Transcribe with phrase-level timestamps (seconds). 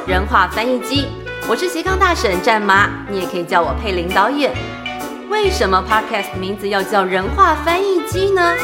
[0.00, 1.06] 人话翻译机，
[1.48, 4.52] 我是斜杠大婶战妈，你也可以叫我佩林导演。
[5.28, 8.54] 为什么 Podcast 名字要叫人话翻译机呢？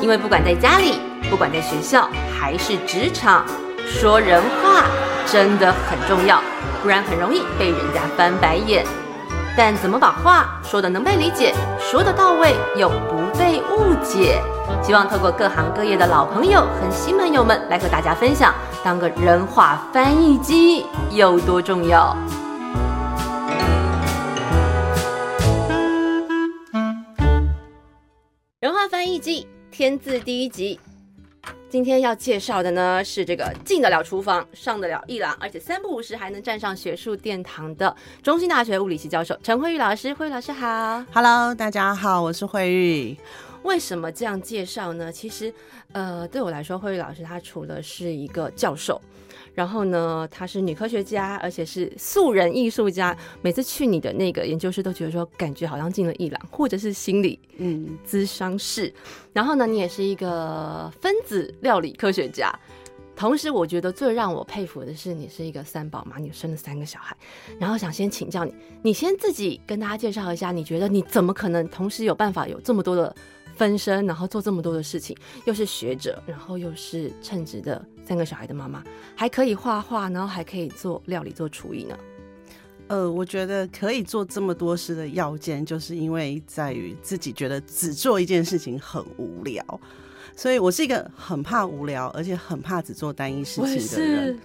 [0.00, 0.98] 因为不管在家里，
[1.30, 3.44] 不管在学校，还是职场，
[3.86, 4.84] 说人话
[5.26, 6.42] 真的很重要，
[6.82, 8.84] 不然很容易被人家翻白眼。
[9.56, 14.40] 但怎么把话说的能被理解，说的到位又不被误解？
[14.82, 18.54] 希望透过各行各业的老朋友和新朋友们来和大家分享，
[18.84, 22.16] 当个人话翻译机有多重要。
[28.60, 30.80] 人话翻译机天字第一集，
[31.68, 40.14] 今天要介绍的呢是这个进得了厨房、上得了一廊，而且三不五时还能站上学术殿堂的中兴大学物理系教授陈慧玉老师。
[40.14, 41.04] 慧玉老师好。
[41.12, 43.16] Hello，大家好，我是慧玉。
[43.64, 45.10] 为什么这样介绍呢？
[45.10, 45.52] 其实，
[45.92, 49.00] 呃，对我来说，慧玉老师她除了是一个教授，
[49.54, 53.16] 然后呢，她是女科学家，而且是素人艺术家。
[53.40, 58.92] 每次去你的那个研究室，都觉得说，感觉好像进了一廊，或者是心理嗯，咨商室。
[59.32, 62.52] 然后呢，你也是一个分子料理科学家。
[63.16, 67.16] 同时，我觉得最让我佩服的是，你是一个三宝妈，你生了三个小孩。
[67.58, 73.14] 然后想先请教你，你先自己跟大家介绍一下，你觉得你怎么可能同时有办法有这么多的
[73.56, 78.82] 分身，然后做这么多的事情，又是学者，然后又是称职的三个小孩的妈妈，
[79.14, 81.96] 还可以画画，然后还可以做料理、做厨艺呢？
[82.88, 89.64] 呃，我觉得可以做这么多事的要件，就是因为在于自己觉得只做一件事情很无聊，
[90.36, 94.38] 所以我是一个很怕无聊，而且很怕只做单一事情的人。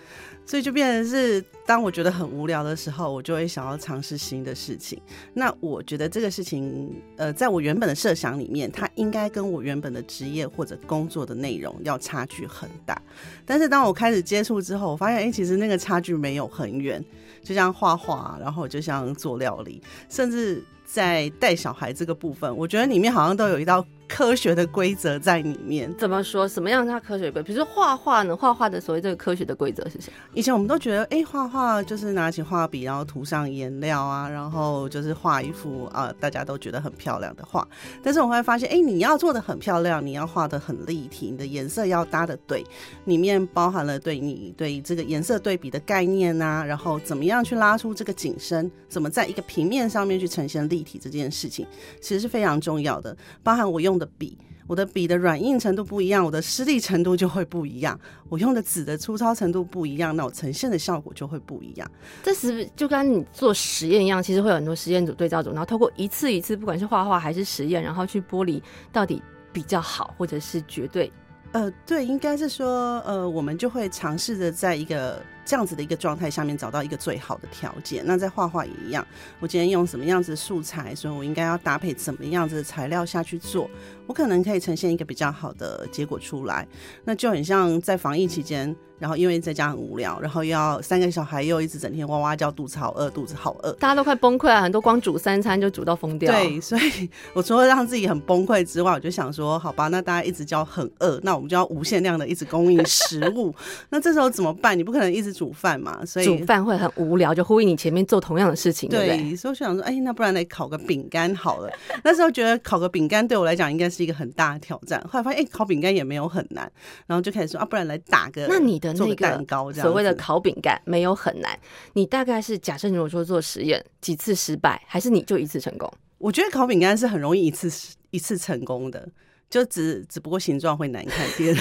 [0.50, 5.00] 所以就变成是，当我觉得很无聊的时候，我就会想要尝试新的事情。
[5.32, 13.00] 那我觉得这个事情，呃，在我原本的设想里面，它应该跟我原本的职业或者工作的内容要差距很大。
[13.46, 17.00] 但是当我开始接触之后，我发现，哎、其实那个差距没有很远。
[17.44, 25.96] 就像画画，然后就像做料理，甚至在带小孩这个部分，我觉得里面好像都有一道科学的规则在里面。
[25.98, 26.48] 怎么说？
[26.48, 27.42] 什么样叫科学规？
[27.44, 28.36] 比如说画画呢？
[28.36, 30.14] 画画的所谓这个科学的规则是什么？
[30.34, 37.66] 以前我们都觉得，哎、画画就是拿起画笔，然后涂上颜料啊，然后就是画一幅啊、大家都觉得很漂亮的画。
[38.02, 42.66] 但是我会发现，哎、你要做的很漂亮，你要画的很立体，你的颜色要搭的对，
[43.06, 51.68] 里面包含了对你对这个颜色对比的概念啊，然后怎么样去拉出这个景深，怎么在一个平面上面去呈现立体这件事情，
[52.02, 53.16] 其实是非常重要的。
[53.44, 58.00] 包含我用的笔，我的笔的软硬程度不一样，我的湿力程度就会不一样。
[58.30, 61.92] 我用的纸的粗糙程度不一样，那我呈现的效果就会不一样。
[62.24, 64.24] 这是就跟你做实验一样？
[64.24, 69.22] 其实会有很多实验组、对照组，然后透过一次一次，不管是画画还是实验，然后去剥离到底
[69.52, 71.12] 比较好，或者是绝对。
[71.52, 78.04] 呃，对，应该是说，呃，我们就会尝试着在一个这样子的一个状态下面找到一个最好的条件。
[78.06, 79.04] 那在画画也一样，
[79.40, 83.68] 我今天用什么样子的素材，所以我应该要搭配怎么样子的材料下去做，
[84.06, 86.68] 我可能可以呈现一个比较好的结果出来。
[87.04, 93.72] 那就很像在防疫期间，然后因为在家很无聊，然后又要三个小孩又一直整天哇哇叫，肚子好饿，肚子好饿。
[93.74, 96.32] 大家都快崩溃了，很多光煮三餐就煮到疯掉。
[96.32, 103.52] 对，所以我除了让自己很崩溃之外，我就想说，好吧，那大家一直叫很饿，那我们就要无限量的一直供应食物。
[103.90, 104.78] 那这时候怎么办？
[104.78, 109.18] 你不可能一直煮饭嘛，所以煮饭会很无聊，就呼应你前面做同样的事情，对不对？
[109.18, 111.72] 对，所以我就想说，哎、那不然来烤个饼干好了。
[112.04, 116.70] 那时候觉得烤个饼干对我来讲应该是一个很大的挑战，后来发现，哎、烤饼干也没有很难，
[117.08, 121.58] 然后就开始说，啊，不然来打个，那你的那个个蛋糕所谓的烤饼干没有很难，
[121.94, 125.90] 你大概是假设你如果说做实验几次失败，还是你就一次成功？
[126.18, 127.72] 我觉得烤饼干是很容易一次
[128.12, 129.08] 一次成功的，
[129.50, 131.56] 就只只不过形状会难看点，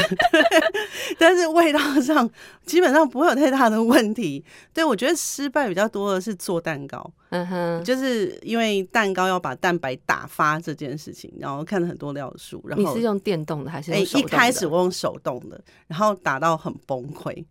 [1.18, 2.28] 但是味道上
[2.66, 4.44] 基本上不会有太大的问题。
[4.74, 14.28] 对我觉得失败比较多的是做蛋糕，嗯哼，就是因为蛋糕要把蛋白打发这件事情，然后看了很多料书，然后你是用电动的还是哎、用手动的？
[14.28, 17.44] 一开始我用手动的，然后打到很崩溃。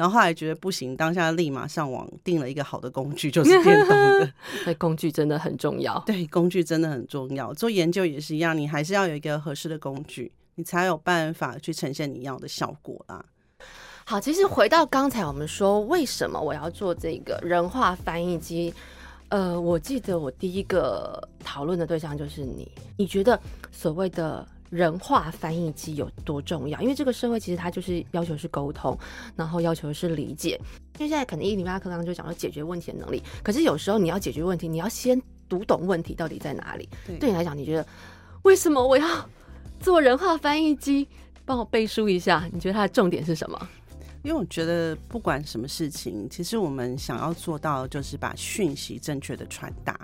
[0.00, 4.32] 然后后来觉得不行，当下立马上网订了一个好的工具，就是电动的。
[4.64, 6.02] 那工具真的很重要。
[6.06, 7.52] 对，工具真的很重要。
[7.52, 13.22] 做研究也是一样，你还是要有一个合适的工具，你才有办法去呈现你要的效果啦。
[14.06, 18.72] 好，其实回到刚才我们说，为什么我要做这个人话翻译机？
[19.28, 22.66] 呃，我记得我第一个讨论的对象就是你。
[22.96, 23.38] 你觉得
[23.70, 26.80] 所谓的人话翻译机有多重要？
[26.80, 28.96] 因为这个社会其实它就是要求是沟通，
[29.36, 30.58] 然后要求是理解。
[30.98, 36.88] 因为现在可能一零八课刚刚就讲到解决问题的能力，可是有时候你要解决问题，你要先读懂问题到底在哪里。
[37.06, 37.86] 对对你来讲，你觉得
[38.42, 39.28] 为什么我要
[39.80, 41.06] 做人话翻译机？
[41.44, 43.68] 帮我背书一下，你觉得它的重点是什么？
[44.22, 49.98] 因为我觉得不管什么事情，其实我们想要做到就是把讯息正确的传达。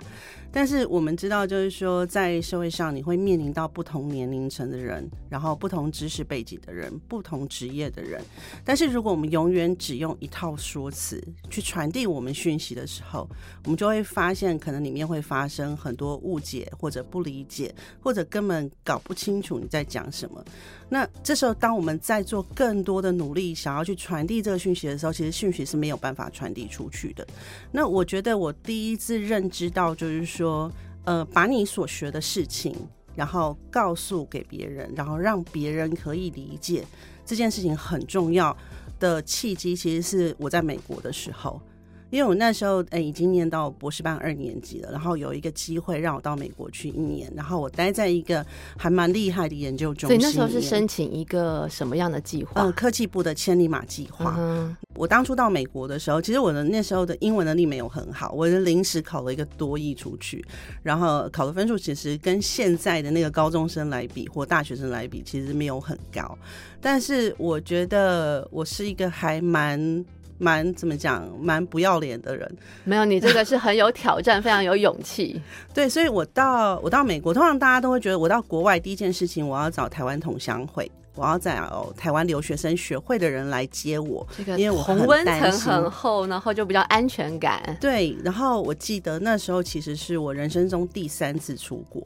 [0.49, 8.23] 但是我们知道，就是说在社会上，你会面临到不同年龄层的人，然后不同知识背景的人，不同职业的人。
[8.63, 13.29] 但是如果我们永远只用一套说辞去传递我们讯息的时候，
[13.65, 20.43] 我们就会发现，可能里面会发生很多误解，或者不理解，或者根本搞不清楚你在讲什么。
[20.89, 27.27] 那这时候，当我们在做更多的努力，想要去传递这个讯息的时候，其实讯息是没有办法传递出去的。
[27.73, 30.71] 那我觉得，我第一次认知到，就是说，
[31.03, 32.73] 呃，把你所学的事情，
[33.17, 36.85] 然后告诉给别人，然后让别人可以理解
[37.25, 38.55] 这件事情很重要
[38.97, 41.61] 的契机，其实是我在美国的时候。
[42.09, 48.45] 因为我那时候诶已经念到博士班二年级了，然后有一个机会让我到美国去一年，然后我待在一个
[48.77, 50.19] 还蛮厉害的研究中心。
[50.19, 52.61] 所以那时候是申请一个什么样的计划？
[52.61, 54.35] 嗯，科技部的千里马计划。
[54.37, 60.43] 嗯，我当初到美国的时候，其实我的那时候的英文能力没有很好，我是临时考了一个多译出去，
[60.83, 66.37] 然后考的分数其实跟现在的那个高中生来比或大学生来比，其实没有很高。
[66.79, 70.05] 但是我觉得我是一个还蛮。
[70.37, 72.57] 蛮怎么讲，蛮不要脸的人。
[72.83, 75.41] 没有，你这个是很有挑战，非常有勇气。
[75.73, 84.25] 对，所以我到我到美国，通常大家都会觉得，我到国外第一件事情，我要找台湾同乡会，我要找台湾留学生学会的人来接我。
[84.37, 87.77] 这个因为我同温层很厚，然后就比较安全感。
[87.81, 92.01] 对，然后我记得那时候其实是我人生中第三次出国。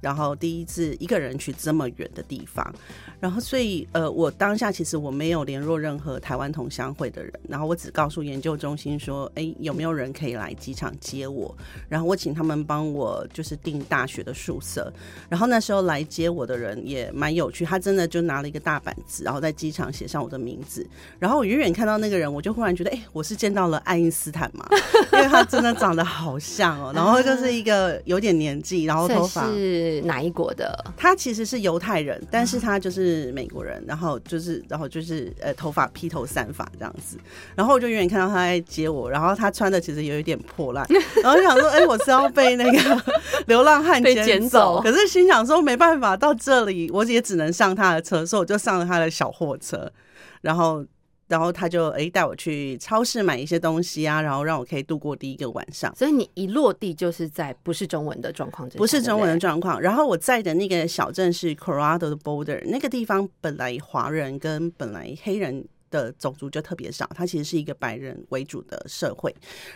[0.00, 2.74] 然后第一次一个人去这么远的地方，
[3.20, 11.54] 然后所以呃，我当下其实我没有联络任何台湾同乡会的人，然后我只告诉研究中心说，哎，有没有人可以来机场接我？
[11.88, 14.92] 然后我请他们帮我就是订大学的宿舍。
[15.28, 20.86] 然后那时候来接我的人也蛮有趣，他真的就拿了一个大板子，然后在机场写上我的名字。
[21.18, 24.66] 然后我远远看到那个人，我就忽然觉得，哎，我是见到了爱因斯坦嘛，
[25.12, 26.92] 因为他真的长得好像哦。
[26.94, 29.89] 然后就是一个有点年纪，然后头发是。
[30.02, 30.78] 哪一国的？
[30.96, 37.16] 他其实是犹太人，但是他就是美国人，然后就是，然后就是呃，头发披头散发这样子。
[37.54, 40.86] 然后我就远远看到他在接我，然后他穿的其实有一点破烂，
[41.22, 43.02] 然后就想说，哎，我是要被那个
[43.46, 44.80] 流浪汉捡走。
[44.82, 49.90] 可是心想说，没办法，到这里我也只能上他的车，所以我就上了他的小货车，
[50.42, 50.84] 然后。
[51.30, 55.94] 然后他就哎带我去超市买一些东西啊，然后让我可以度过第一个晚上。
[55.94, 59.80] 所以你一落地就是在不是中文的状况，不是中文的状况。
[59.80, 65.64] 然后我在的那个小镇是 Colorado 的 Border，那个地方本来华人跟本来黑人。
[65.90, 69.34] 的种族就特别少，它其实是一个白人为主的社会。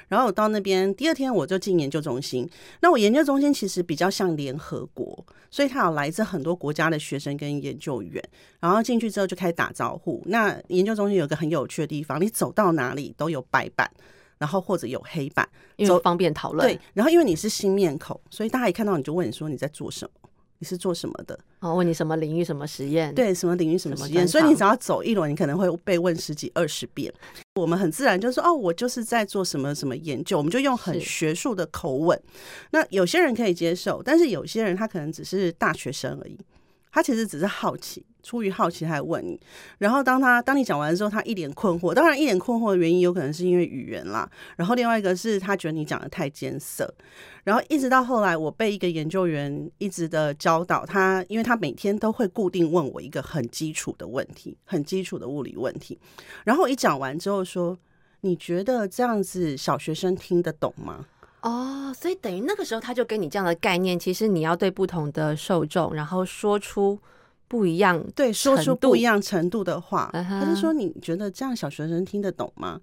[0.09, 2.49] 然后我到那边第二天我就进研究中心。
[2.81, 8.23] 那我研究中心其实比较像联合国，所以它有来自很多国家的学生跟研究员。
[8.61, 10.23] 然后进去之后就开始打招呼。
[10.27, 13.91] 那研究中心有个很有趣的地方，你走到哪里都有白板，
[14.39, 16.67] 然后或者有黑板，因为方便讨论。
[16.67, 20.24] 对，然后因为你是新面孔，所以大家一看到你就问你说你在做什么。
[20.65, 21.39] 你是做什么的？
[21.61, 23.15] 哦，问你什么领域、什么实验？
[23.15, 24.27] 对，什么领域、什么实验？
[24.27, 27.13] 所以你只要走一轮，你可能会被问十几、二十遍。
[27.57, 32.19] 我们很自然就说：“哦，我就是在做什么什么研究。”我们就用很学术的口吻。
[32.71, 36.39] 那有些人可以接受，但是有些人他可能只是大学生而已，
[36.91, 38.03] 他其实只是好奇。
[38.25, 39.39] 出于好奇，他问你，
[39.79, 41.93] 然后当他当你讲完之后，他一脸困惑。
[41.93, 46.93] 当然，一脸困惑的原因有可能是因为语言啦，然后另外一个是他觉得你讲的太艰涩。
[47.45, 55.99] 然后一直到后来，我被一个研究员一直的教导他，因为他每天都会固定问我一个很基础的问题，很基础的物理问题。
[56.45, 57.79] 然后我一讲完之后说
[58.23, 61.05] ：“你觉得这样子小学生听得懂吗？”
[61.43, 66.99] 哦，所以等于那个时候他就给你这样的概念，其实你要对不同的受众，然后说出。
[67.47, 72.81] 不一样，对，说出不一样程度的话，他就说：“你觉得这样小学生听得懂吗？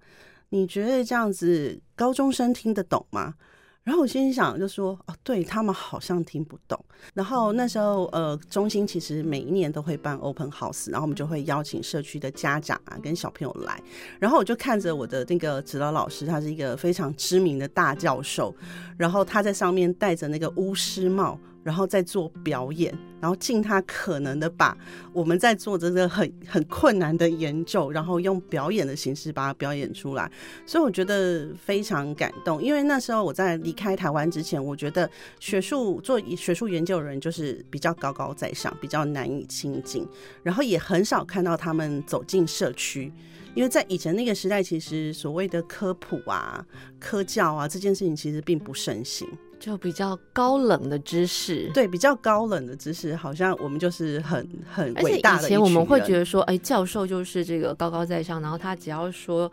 [0.50, 3.34] 你觉得这样子高中生听得懂吗？”
[3.82, 6.78] 然后我心想，就说：“哦，对他们好像听不懂。”
[7.14, 13.82] 然后那时候，呃，中心其实每一年都会办 open house，然后我们就会邀请社区的家长啊，跟小朋友来。
[14.20, 18.54] 然后我就看着我的那个指导老师，他是一个非常知名的大教授，
[18.96, 21.36] 然后他在上面戴着那个巫师帽。
[21.62, 24.76] 然后再做表演，然后尽他可能的把
[25.12, 30.30] 我们在做这个很很困难的研究，然后用表演的形式把它表演出来。
[30.66, 40.06] 所以我觉得非常感动，因为那时候我在离开台湾之前，我觉得学术做学术研究的人就是比较高高在上，比较难以亲近，
[40.42, 43.12] 然后也很少看到他们走进社区，
[43.54, 46.64] 因为在以前那个时代，其实所谓的科普啊、
[46.98, 49.28] 科教啊这件事情其实并不盛行。
[49.62, 51.70] 就比较高冷的知识。
[51.72, 55.44] 对，比较高冷的知识，好像我们就是很很而且伟大的。
[55.44, 59.50] 以前我们会觉得说，哎，教授就是这个高高在上，然后他只要说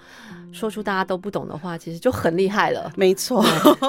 [0.52, 2.92] 说出大家都不懂的话，其实就很厉害了。
[2.96, 3.46] 没错，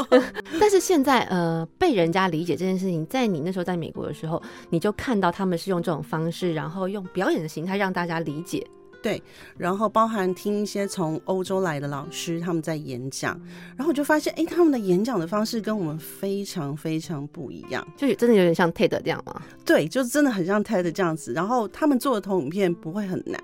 [0.61, 8.63] 但是现在，呃，被人家理解这件事情，在你那时候在美国的时候，你就看到他们是用这种方式，然后用表演的形态让大家理解。
[9.03, 9.23] 对，
[9.57, 13.41] 然后包含听一些从欧洲来的老师他们在演讲，
[13.77, 19.41] 然后我就发现，哎，他们的演讲的方式跟我们非常非常不一样，就真的有点像 TED 这样吗？
[19.65, 21.33] 对，就真的很像 TED 这样子。
[21.33, 23.41] 然后他们做的投影片不会很难。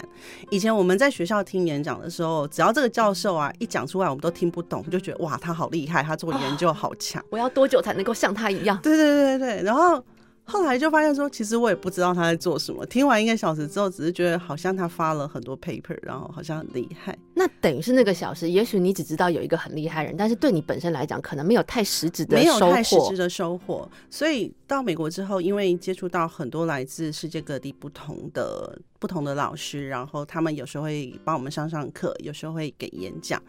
[0.50, 7.24] 以前我们在学校听演讲的时候，只要这个教授啊一讲出来，我们都听不懂，就觉得哇，他好厉害，他做研究好强。
[7.30, 8.78] 我要多久才能够像他一样？
[8.82, 10.04] 对对对对，然后。
[10.46, 12.86] 后来就发现说，其实我也不知道他在做什么。
[12.86, 17.18] 听完一个小时之后，只是觉得好像他发了很多 paper，然后好像很厉害。
[17.34, 23.90] 那等于是那个小时，也许你只知道有一个很厉害人，但是对你本身来讲，可能没有太实质的没有太实质的收获。
[24.08, 33.40] 所以到美国之后，因为接触到很多来自世界各地不同的不同的老师，然后他们有时候会帮我们上上课，有时候会给演讲，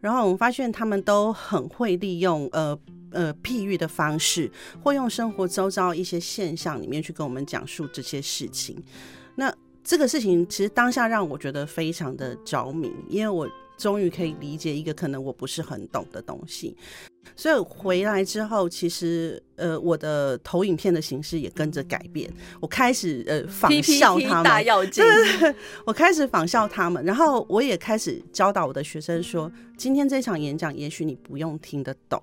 [0.00, 2.78] 然后我们发现他们都很会利用呃。
[3.12, 4.50] 呃，譬喻的方式，
[4.82, 8.76] 或用生活周遭一些现象里面去跟我们讲述这些事情。
[9.36, 9.50] 那
[9.82, 16.76] 这个事情其实当下让我觉得非常的着迷，因为我终于可以理解一个可能我不是很懂的东西。
[17.34, 22.32] 所以回来之后，其实呃，我的投影片的形式也跟着改变。
[22.60, 25.54] 我开始呃仿效他们，对，
[25.84, 32.22] 我开始仿效他们，然后我也开始教导我的学生说：今天这场演讲，也许你不用听得懂。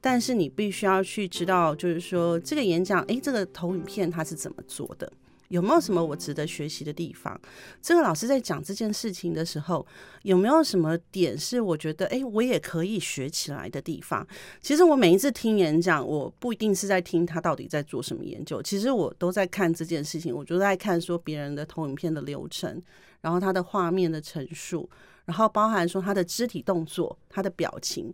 [0.00, 5.10] 但是你必须要去知道，就是说这个演讲，哎，这个投影片它是怎么做的？
[5.50, 7.38] 有没有什么我值得学习的地方？
[7.82, 9.84] 这个老师在讲这件事情的时候，
[10.22, 14.24] 有没有什么点是我觉得，哎，我也可以学起来的地方？
[14.60, 22.80] 其实我每一次听演讲，我不一定是在听他到底在做什么研究，其实我都在看这件事情，我就在看说别人的投影片的流程，
[23.20, 24.88] 然后他的画面的陈述。
[25.30, 28.12] 然后包含说他的肢体动作、他的表情，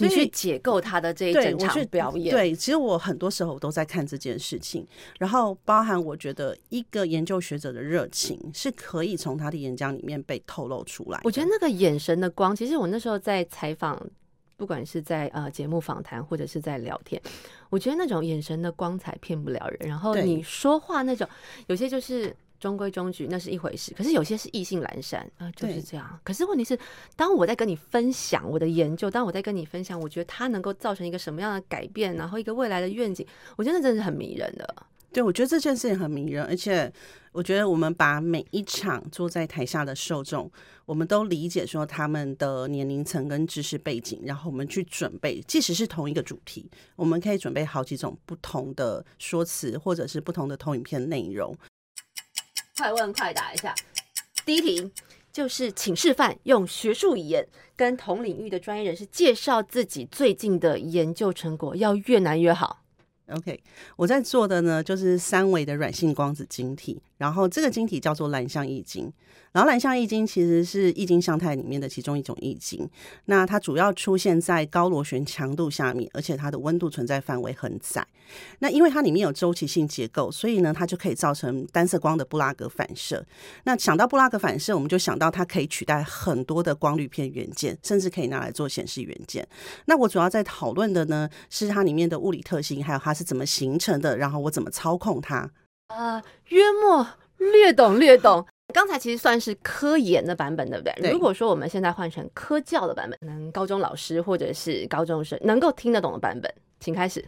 [0.00, 2.34] 你去解构他的这一整场表演。
[2.34, 4.84] 对，其实我很多时候都在看这件事情。
[5.20, 11.20] 然后包含我觉得一个研究学者的热情是可以从他的演讲里面被透露出来。
[11.22, 14.04] 我觉得那个眼神的光，其实我那时候在采访，
[14.56, 17.22] 不管是在呃节目访谈或者是在聊天，
[17.70, 19.88] 我觉得那种眼神的光彩骗不了人。
[19.88, 21.24] 然后你说话那种，
[21.68, 22.34] 有些就是。
[22.60, 26.20] 中规中矩那是一回事，可是有些是意兴阑珊啊，就是这样。
[26.24, 26.78] 可是问题是，
[27.16, 34.74] 当我在跟你分享我的研究，当我在跟你分享，我觉得它能够造成一个什么样的改变，然后一个未来的愿景，我觉得真的是很迷人的。
[35.10, 36.92] 对，我觉得这件事情很迷人，而且
[37.32, 40.50] 我觉得我们把每一场坐在台下的受众，
[40.84, 51.56] 我们都理解说他们的年龄层跟知识背景，然后我们去准备，即使是同一个主题，我们可以准备好几种不同的说辞，或者是不同的投影片内容。
[52.78, 53.74] 快问快答一下，
[54.46, 54.88] 第一题
[55.32, 57.44] 就是请示范用学术语言
[57.74, 62.84] 跟同领域的专业人士介绍自己最近的研究成果，要越难越好。
[63.30, 63.60] OK，
[63.96, 69.12] 我在做的呢就是三维的软性光子晶体，然后这个晶体叫做蓝相易晶。
[69.58, 72.88] 然后蓝象易经其实是易经象态里面的其中一种易经，
[73.24, 78.06] 那它主要出现在高螺旋强度下面，而且它的温度存在范围很窄。
[78.60, 83.26] 那因为它里面有周期性结构，所以呢，它就可以造成单色光的布拉格反射。
[83.64, 89.44] 那想到布拉格反射，我们就想到它可以取代很多的光滤片元件，甚至可以拿来做显示元件。
[89.86, 95.50] 那我主要在讨论的呢，是它里面的物理特性，还有它是怎么形成的，然后我怎么操控它。
[95.88, 97.04] 啊，约莫
[97.38, 98.46] 略懂略懂。
[98.74, 101.10] 刚才其实算是科研的版本，对不对？
[101.10, 107.24] 如果说我们现在换成科教的版本，能高中老师或者是高中生能够听得懂的版本，请开始。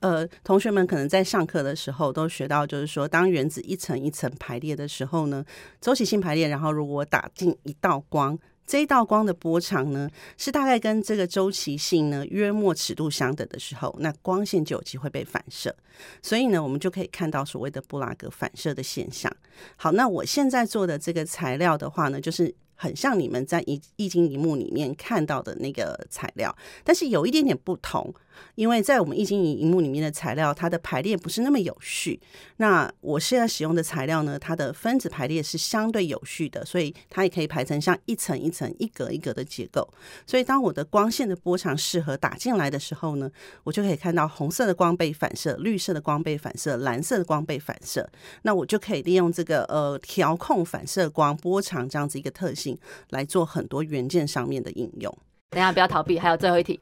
[0.00, 5.44] 呃，同学们可能在上课的时候都学到，就是说，当原子一层一层排列的时候呢，
[5.80, 8.38] 周期性排列，然后如果打进一道光。
[8.68, 15.74] 这一道光的波长呢，是大概跟这个周期性呢约莫尺度相等的时候，那光线就有机会被反射，
[16.22, 19.34] 所以呢，我们就可以看到所谓的布拉格反射的现象。
[19.76, 28.14] 好，那我现在做的这个材料的话呢，就是很像你们在易易经一幕里面看到的那个材料，但是有一点点不同。
[28.54, 32.20] 因为在我们易经荧幕里面的材料，它的排列不是那么有序。
[32.56, 39.88] 那我现在使用的材料呢，它的分子排列是相对有序的，所以它也可以排成像一层一层、一格一格的结构。
[40.26, 43.30] 所以当我的光线的波长适合打进来的时候呢，
[43.64, 48.08] 我就可以看到红色的光被反射，绿色的光被反射，蓝色的光被反射。
[48.42, 52.76] 那我就可以利用这个呃调控反射光波长这样子一个特性
[53.10, 55.16] 来做很多元件上面的应用。
[55.50, 56.80] 等下不要逃避，还有最后一题，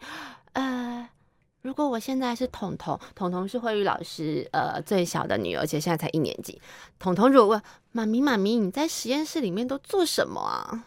[0.54, 1.08] 呃。
[1.66, 6.60] 如果我现在是彤彤，彤彤是慧玉老师呃最小的女儿，而且现在才一年级。
[6.96, 10.84] 彤彤如果问妈咪妈咪，你在实验室里面都做什么啊？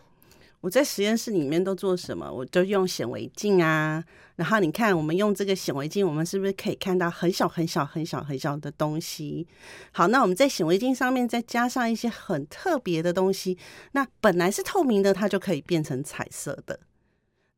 [0.61, 2.31] 我在实验室里面都做什么？
[2.31, 4.01] 我就用显微镜啊。
[4.37, 9.45] 然后你看，我们用这个显微镜，我们是不是可以看到很小很小很小很小的东西？
[9.91, 13.57] 好，那我们在显微镜上面再加上一些很特别的东西，
[13.91, 16.79] 那本来是透明的，它就可以变成彩色的。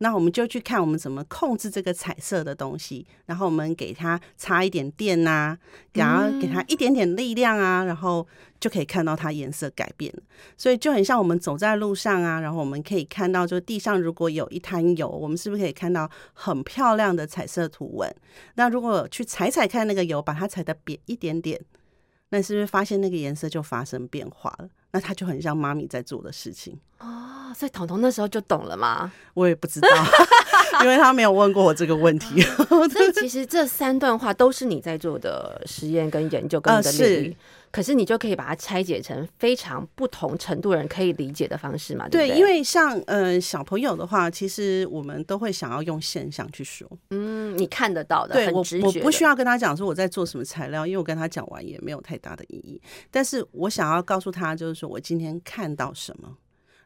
[0.03, 5.55] 那我们就去看我们怎么控制这个彩色的东西，然后我们给它插一点电呐，
[5.93, 8.27] 然后给它一点点力量啊，然后
[8.60, 10.24] 就可以看到它颜色改变了。
[10.58, 18.12] 所以就很像我们走在路上啊，然后我们可以看到，就地上如果有一滩油，我们是不是可以看到很漂亮的彩色图文？
[18.55, 21.62] 那如果去踩踩看那个油，把它踩的扁一点点，
[22.29, 24.67] 那是不是发现那个颜色就发生变化了？
[24.91, 29.12] 那他就很像妈咪在做的事情哦，所以彤彤那时候就懂了吗？
[29.33, 29.88] 我也不知道，
[30.83, 32.41] 因为他没有问过我这个问题。
[32.41, 37.38] 所以其实这三段话都是你在做的实验跟研究跟的领域。
[37.72, 42.08] 可是你就可以把它拆解成非常不同程度人可以理解的方式嘛？
[42.10, 46.88] 对，因为像呃小朋友的话，其实我们都会想要用现象去说。
[47.12, 52.82] 嗯，你看得到的，对我我不需要跟他讲说我在做什么材料，因为我跟他讲完也没有太大的意义。
[53.10, 56.38] 但是我想要告诉他，就是说我今天看到什么。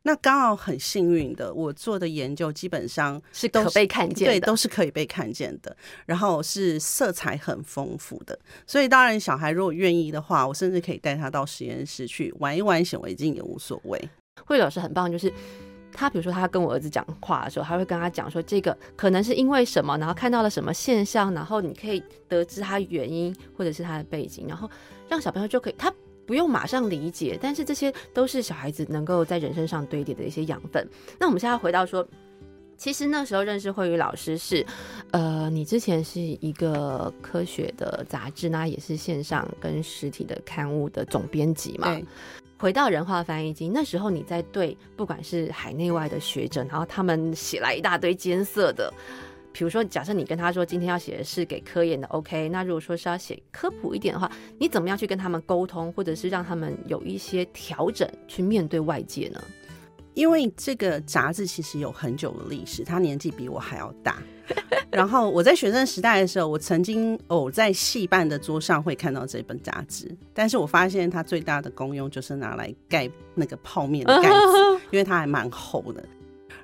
[0.08, 5.76] 那刚好很幸运的，我做的研究基本上是都被看见，对，都是可以被看见的。
[6.06, 14.00] 然后是色彩很丰富的，所以当然小孩如果愿意的话，我甚至可以带他到实验室去玩一玩显微镜也无所谓。
[14.46, 15.34] 慧老师很棒，就是
[15.92, 24.70] 他比如说他跟我儿子讲话的时候，他会跟他讲说这个可能是因为什么，然后看到了什么现象，然后你可以得知他原因或者是他的背景，然后
[25.10, 25.92] 让小朋友就可以他。
[26.26, 30.88] 不用马上理解，但是这些都是小孩子能够在人身上堆叠的一些养分。
[31.20, 32.06] 那我们现在回到说，
[32.78, 34.66] 其实那时候认识慧宇老师是，
[35.12, 41.98] 呃，你之前是一个科学的杂志，那也是线上跟实体的刊物的总编辑嘛。
[42.58, 48.92] 回到人话翻译机，那时候你在对不管是海内外的学者，然后他们写来一大堆艰涩的。
[49.56, 52.50] 比如说，假设你跟他说今天要写的是给科研的，OK？
[52.50, 59.42] 那如果说是要写科普一点的话，你怎么样去跟他们沟通，或者是让他们有一些调整去面对外界呢？
[60.14, 64.18] 因为这个杂志其实有很久的历史，他年纪比我还要大。
[64.92, 76.04] 然后我在学生时代的时候，我曾经偶在戏办的桌上会看到这本杂志，但是我发现它最大的功用就是拿来盖那个泡面的盖子， 因为它还蛮厚的。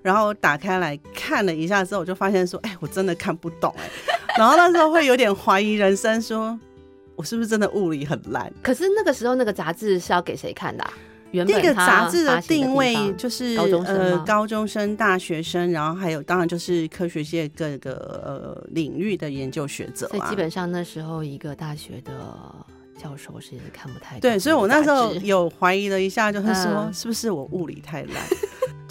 [0.02, 3.90] 然后打开来看了一下之后，我就发现说：“哎，我真的看不懂哎。
[4.38, 6.60] ”然后那时候会有点怀疑人生，说
[7.16, 10.84] ：“我是不是真的物理很烂？”可是那个时候那个杂志是要给谁看的？
[11.32, 17.94] 原那个杂志的定位就是呃高中生、大学生，然后还有当然就是科学界各个
[18.26, 20.10] 呃领域的研究学者。
[20.10, 22.12] 所以基本上那时候一个大学的
[23.02, 24.20] 教授是看不太懂。
[24.20, 28.16] 对，所以我那时候有怀疑了一下，就是说是不是我物理太烂？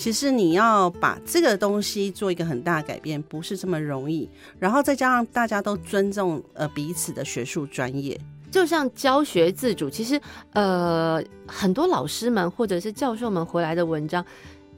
[0.00, 4.26] 其实你要把这个东西做一个很大改变，不是这么容易。
[4.58, 8.18] 然后再加上大家都尊重呃彼此的学术专业，
[8.50, 9.90] 就像教学自主。
[9.90, 10.18] 其实
[10.54, 14.24] 呃很多老师们或者是教授们回来的文章，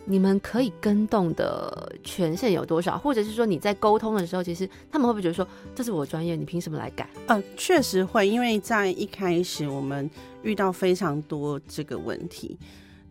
[0.06, 2.98] 你们可以跟动的权限有多少？
[2.98, 7.08] 或者是说你在沟通的时候，其实他们会不会觉得说这是我专业，你凭什么来改？
[7.28, 10.10] 呃，确实会，因为在一开始我们
[10.42, 12.58] 遇到非常多这个问题。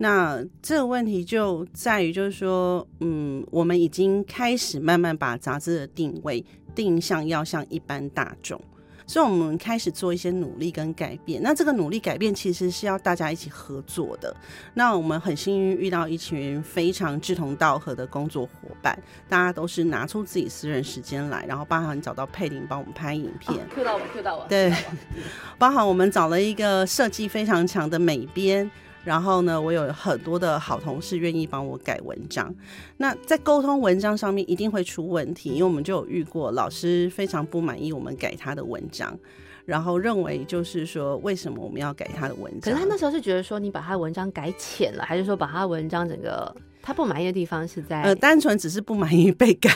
[0.01, 8.59] 那这个问题就在于，就是说，嗯，我们已经开始慢慢把杂志的定位定向要向一般大众，
[9.05, 11.39] 所以我们开始做一些努力跟改变。
[11.43, 14.35] 那这个努力改变其实是要大家一起合作的。
[14.73, 18.97] 那我们很幸运遇到一群非常志同道合的工作伙伴，
[19.29, 24.73] 大家都是拿出自己私人时间来，然后包含找到佩林帮我们拍影片，Q 到我，Q 到我，对，
[25.59, 28.71] 包含我们找了一个设计非常强的美编。
[29.03, 32.53] 然后呢，我有很多的好同事愿意帮我改文章。
[32.97, 39.17] 那在沟通文章上面一定会出问题，因为我们就有遇过老师非常不满意我们改他的文章，
[39.65, 42.61] 然后认为就是说为什么我们要改他的文章？
[42.61, 49.71] 可是他那时候是觉得说你把他的文章改浅了，还是说把他文章整个他不满意的地方是在呃单纯只是不满意被改。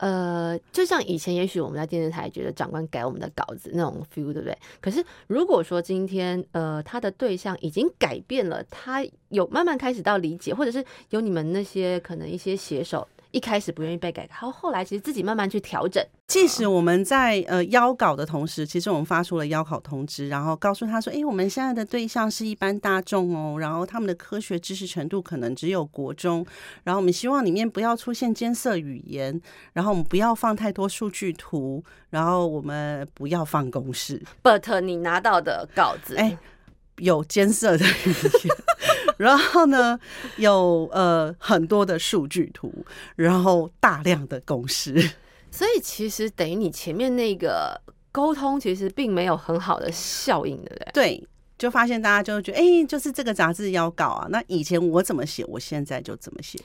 [0.00, 4.56] 呃，就像以前，也许我们在电视台觉得长官改我们的稿子那种 feel，对不对？
[4.80, 16.04] 可是如果说今天，呃，他的对象已经改变了，他有慢慢开始到理解，或者是有你们那些可能一些写手一开始不愿意被改，然后后来其实自己慢慢去调整。
[16.26, 26.46] 即使我们在呃邀稿的同时，其实我们发出了邀稿通知，然后告诉他说：“哎，我们现在的对象是一般大众哦，然后他们的科学知识程度可能只有国中，
[26.84, 29.40] 然后我们希望里面不要出现艰涩语言，
[29.72, 36.38] 然后我们不要放太多数据图，然后我们不要放公式。” But 你拿到的稿子，哎，
[36.98, 38.12] 有艰涩的语
[38.44, 38.56] 言，
[39.20, 40.00] 然后呢，
[40.38, 42.72] 有呃很多的数据图，
[43.16, 45.10] 然后大量的公式。
[45.50, 47.78] 所以其实等于你前面那个
[48.10, 50.90] 沟通，其实并没有很好的效应，对不对？
[50.94, 51.28] 对，
[51.58, 54.26] 就发现大家就觉得，哎，就是这个杂志要搞啊。
[54.30, 56.58] 那以前我怎么写，我现在就怎么写。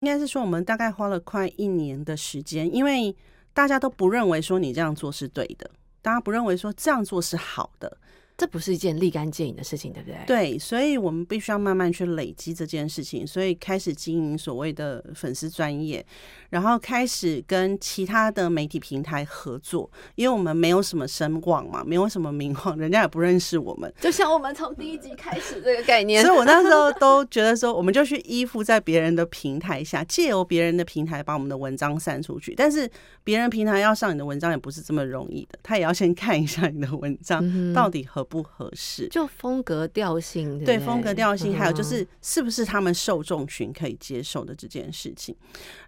[0.00, 3.14] 应该是说，我们大概花了快一年的时间，因为
[3.52, 7.98] 大家都不认为说你这样做是对的，大家不认为说这样做是好的。
[8.38, 10.16] 这不是一件立竿见影的事情，对不对？
[10.24, 16.06] 对，所以我们必须要慢慢去累积这件事情，所以开始经营所谓的粉丝专业，
[16.50, 23.92] 然后开始跟其他的媒体平台合作，因为我们没有什么声望嘛，没有什么名望，人家也不认识我们。
[24.00, 32.54] 就像我们从第一集开始这个概念，所以我那时候都觉得说，我们就去依附在别人的平台下，借由别人的平台把我们的文章散出去。
[32.54, 32.88] 但是
[33.24, 38.27] 别人平台要上你的文章也不是这么容易的，他也要先看一下你的文章到底合。
[38.28, 45.34] 不合适，就风格调性，对风格调性，还有就是是不是他们受众群可以接受的这件事情。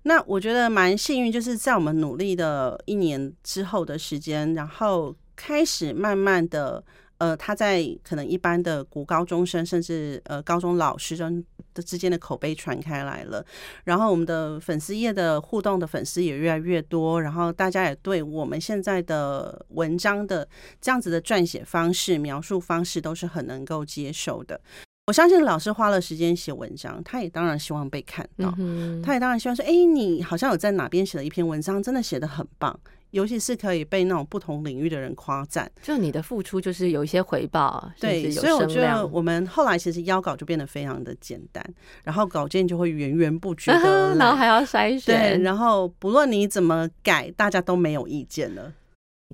[0.02, 6.82] 那我觉得蛮幸运，就是在我们努力的一年之后的时间，然后开始慢慢的。
[7.20, 13.44] 呃，他在可能一般的国高中生，甚至呃高中老师生的之间的口碑传开来了，
[13.84, 20.46] 然后我们的粉丝页的互动的粉丝也越来越多，然后大家也对我们现在的文章的
[20.80, 24.60] 这样子的撰写方式、描述方式都是很能够接受的。
[25.06, 28.54] 我相信老师花了时间写文章，他也当然希望被看到，
[29.02, 32.78] 他也当然希望说，哎，你好像有在哪边写了一篇文章，真的写的很棒。
[33.10, 41.64] 尤其是可以被那种不同领域的人夸赞，就你的付出就是有一些回报，对，所以我觉得我们后来其实邀稿就变得非常的简单，
[42.04, 48.72] 然后稿件就会源源不绝的， 然后还要筛选，对，然后不论你怎么改，大家都没有意见了。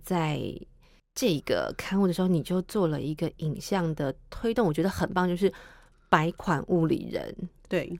[0.03, 0.41] 在
[1.15, 5.53] 这个刊物的时候，你就做了一个影像的推动，我觉得很棒，就是
[6.09, 7.35] 百款物理人，
[7.69, 7.99] 对。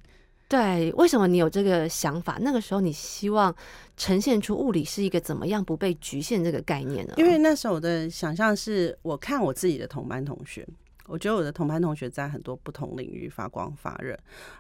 [0.49, 2.39] 对，为什么你有这个想法？
[2.41, 3.53] 那个时候你希望
[3.97, 7.15] 呈现出物理是一个怎么样不被局限这个概念呢？
[7.17, 10.65] 因为那时候我的想象是，我看我自己的同班同学，
[11.07, 14.17] 我觉得我的同班同学在很多不同领域发光发热，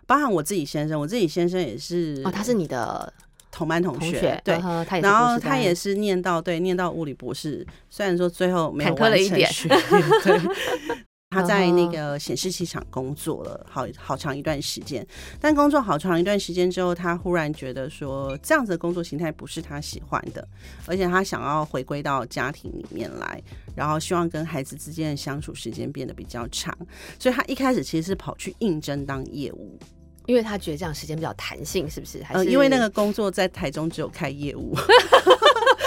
[0.06, 3.12] 包含我自己先生，我自己先生也是哦，他是你的
[3.52, 4.54] 同班同学，对，
[5.00, 9.48] 然后他也是念到对念到物理博士，虽然说最后没有完成学业，
[10.24, 11.05] 对。
[11.36, 15.06] 他在那个显示器厂工作了好好长一段时间，
[15.38, 20.48] 但工作好长一段时间之后，他忽然觉得说这样子的工作形态不是他喜欢的，
[20.86, 23.42] 而且他想要回归到家庭里面来，
[23.74, 26.74] 然后希望跟孩子之间的相处时间变得比较长，
[27.18, 29.78] 所以他一开始其实是跑去应征当业务，
[30.24, 32.24] 因为他觉得这样时间比较弹性，是不是？
[32.30, 34.74] 呃，因为那个工作在台中只有开业务。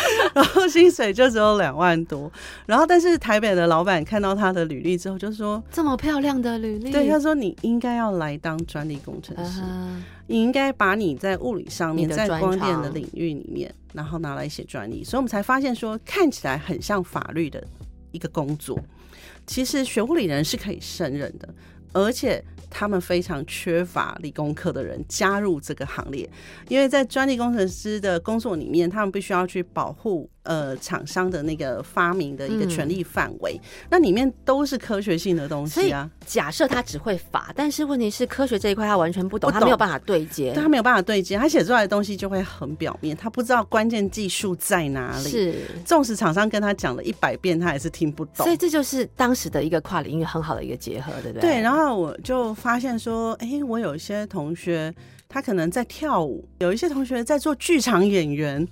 [0.33, 2.31] 然后薪水就只有两万多，
[2.65, 9.61] 然后但是台北的老板看到他的履历之后就说：“这么漂亮的履历，对他说你应该要来当专利工程师，
[10.27, 17.63] 你应该把你在物理上面在光电的领域里面，然后拿来写专利。”所以我们才发现说，看起来很像法律的
[18.11, 18.79] 一个工作，
[19.47, 21.49] 其实学物理人是可以胜任的，
[21.93, 22.43] 而且。
[22.69, 26.29] 他们非常缺乏理工科的人加入这个行列，
[26.67, 30.29] 因为在专利工程师的工作里面，他们必须要去保护。
[30.43, 36.09] 呃，厂商的那个发明的一个权利范围，那里面都是科学性的东西啊。
[36.25, 45.29] 假设他只会法，但是问题是科学这一块他完全不懂，他没有办法对接，他没有办法对接，他写出来的东西就会很表面，他不知道关键技术在哪里。
[45.29, 48.45] 是，纵使厂商跟他讲了一百遍，他还是听不懂。
[48.45, 51.41] 所以这就是当时的一个跨领域很好的一个结合，对不对？
[51.41, 51.61] 对。
[51.61, 54.91] 然后我就发现说，哎，我有一些同学，
[55.27, 58.65] 他可能在跳舞；有一些同学在做剧场演员。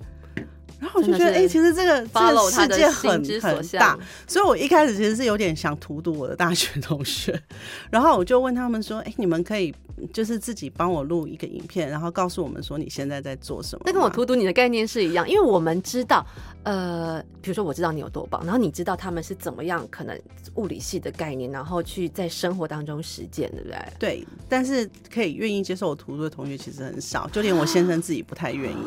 [0.80, 3.10] 然后我就觉得，哎，其实这个这个世界很
[3.40, 7.40] 很大，所以我一开始其实是有点想荼毒我的大学同学。
[7.90, 9.74] 然后我就问他们说，哎，你们可以
[10.12, 13.82] 就是自己帮我录一个影片，然后告诉我们说你现在在做什么。
[13.86, 16.24] 那跟我荼毒你的概念是一样，因为我们知道，
[16.62, 20.16] 呃，比如说我知道你有多棒，然后你知道他们是怎么样可能
[20.54, 23.78] 物理系的概念，然后去在生活当中实践，对不对？
[23.98, 28.86] 对，但是可以愿意接受我荼毒的同学其实很少，就连我先生自己不太愿意。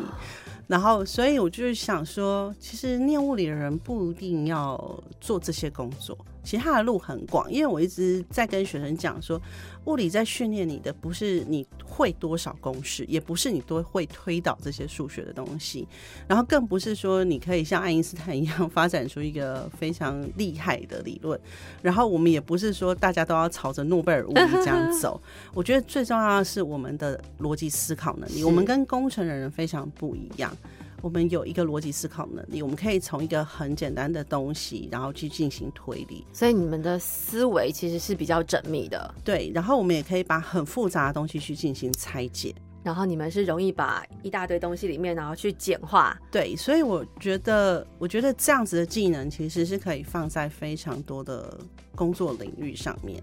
[0.72, 9.40] 然后，所以我就是想说，其实念物理的人不一定要做这些工作，其实它的路很广，因为我一直在跟学生讲说，
[9.84, 15.86] 物理在训练你的不是你会多少公式，也不是你多会推导这些数学的东西，
[16.26, 21.38] 然后更不是说你可以像爱因斯坦一样发展出一个非常厉害的理论，
[21.80, 25.20] 然后我们也不是说大家都要朝着诺贝尔物理这样走。
[25.54, 30.56] 我觉得最重要的是我们的逻辑思考能力，我们跟工程的人非常不一样。
[31.02, 36.24] 我们有一个逻辑思考能力，我们可以从一个很简单的东西，然后去进行推理。
[36.32, 39.50] 所以你们的思维其实是比较缜密的，对。
[39.52, 42.54] 然后我们也可以把很复杂的东西去进行拆解。
[42.84, 46.16] 然后你们是容易把一大堆东西里面，然后去简化。
[46.30, 51.58] 对，所以我觉得，我觉得这样子的技能其实是可以放在非常多的
[51.94, 53.22] 工作领域上面。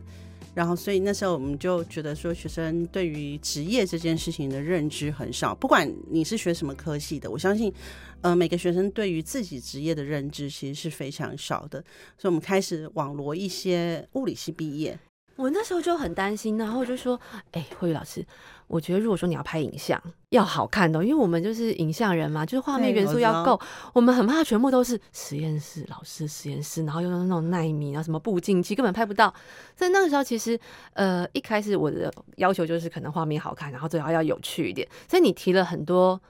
[0.59, 5.55] 然后，所以那时候我们就觉得说，学生对于职业这件事情的认知很少。
[5.55, 7.73] 不管你是学什么科系的，我相信，
[8.19, 11.81] 呃，每个学生对于自己职业的认知其实是非常少的。
[12.17, 14.99] 所以我们开始网罗一些物理系毕业。
[15.37, 17.17] 我那时候就很担心，然后就说
[17.55, 18.25] ：“哎，慧宇老师，
[18.69, 23.59] 我觉得如果说你要拍影像，要好看的，因为我们就是影像人嘛，就是画面元素要够。
[23.93, 29.33] 我们很怕全部都是实验室老师实验室，然后用那种纳米啊，什么步进机根本拍不到。
[29.75, 30.57] 所以那个时候，其实
[30.93, 34.87] 呃一开始我的要求就是可能画面好看，然后最好要有趣一点。
[35.09, 36.21] 所以你提了很多。”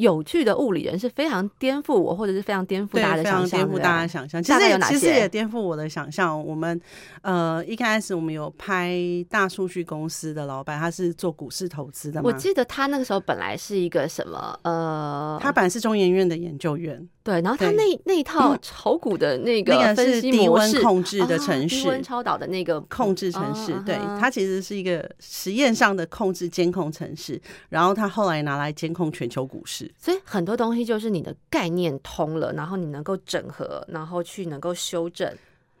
[0.00, 3.60] 有趣的物理人是非常颠覆我，或者是非常颠覆大家的想象。
[3.60, 4.58] 颠覆大家想象，其实
[4.88, 6.42] 其实也颠覆我的想象。
[6.44, 6.80] 我们
[7.22, 12.22] 呃一开始我们有拍大数据公司的老板，他是做股市投资的。
[12.22, 17.06] 我记得他那个时候本来是一个什么呃，他本来是中研院的研究员。
[17.22, 35.32] 对，然后他那那一套 炒股的那个那个是低温控制的城市，低温超导的那个控制城市，对，它其实是一个实验上的控制监控城市，然后他后来拿来监控全球股市，所以很多东西就是你的概念通了，然后你能够整合，然后去能够修正。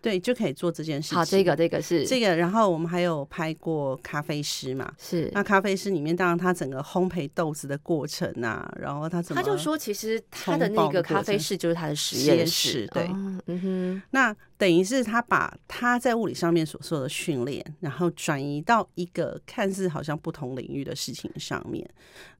[0.02, 1.18] 对，就可以做这件事情。
[1.18, 4.90] 好，这个这个是这个，然后我们还有拍过咖啡师嘛？
[4.98, 5.30] 是。
[5.34, 9.42] 那咖啡师里面，当然他整个烘焙豆子的过程啊，然后他怎么？
[9.42, 12.86] 他就说，其实他的那个咖啡室就是他的实验室。
[12.94, 14.02] 对，嗯哼。
[14.12, 21.86] 那等于是他把他在物理上面所受的训练，然后转移到一个看似好像不同领域的事情上面。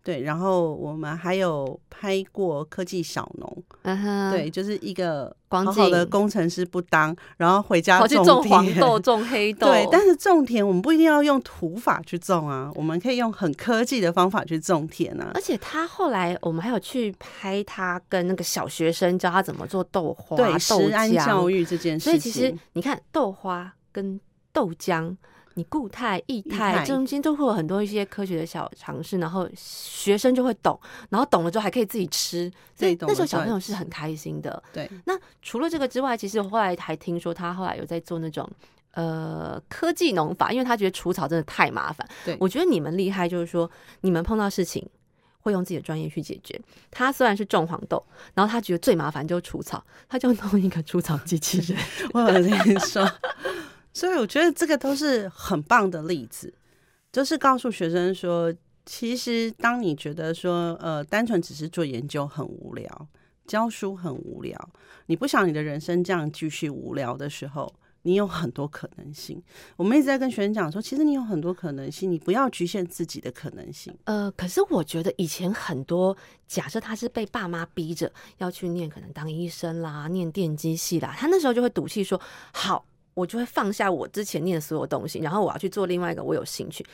[0.03, 3.65] 对，然后我们还有拍过科技小农，
[4.33, 9.67] 对，就是一个好好的工程师不当，然后回家种黄豆、 种黑豆。
[9.67, 15.33] 对，但是种田我们不一定要用土法去种啊，我们可以用很科技的方法去种田啊。
[15.35, 22.13] 而且他后来我们还有去拍他跟那个小学生教他怎么做豆花、对，食安教育这件事情。
[22.13, 24.19] 所以其实你看豆花跟
[24.51, 25.15] 豆浆。
[25.61, 34.63] 你固态、液态中间都会有很多一些科学的小尝试，然后学生就会懂，然后懂了之后还可以自己吃，所以那时候小朋友是很开心的。
[34.73, 38.49] 对，那除了这个之外，其实后来还听说他后来有在做那种
[38.95, 42.09] 呃科技农法，因为他觉得除草真的太麻烦。
[42.25, 43.71] 对，我觉得你们厉害，就是说
[44.01, 44.89] 你们碰到事情
[45.41, 46.59] 会用自己的专业去解决。
[46.91, 51.79] 他虽然是种黄豆，然后他觉得最麻烦就是除草，他就弄一个除草机器人。
[52.15, 53.07] 我跟你说。
[53.93, 56.53] 所以我觉得这个都是很棒的例子，
[57.13, 58.55] 就是告诉学生说，
[58.87, 63.09] 其实当你觉得说，呃，单纯只是做研究很无聊，
[63.47, 64.71] 教书很无聊，
[65.07, 69.43] 你不想你的人生这样继续无聊的时候，你有很多可能性。
[69.77, 73.93] 我们一直在跟学生讲说，其实你有很多可能性，你不要局限自己的可能性。
[74.05, 82.21] 呃，可是我觉得以前很多假设他是被爸妈逼着要去念，可能当医生啦，念电机系啦，他那时候就会赌气说
[82.53, 82.85] 好。
[83.21, 86.85] 我就会放下我之前念的所有东西，然后我要去做另外一个我有兴趣。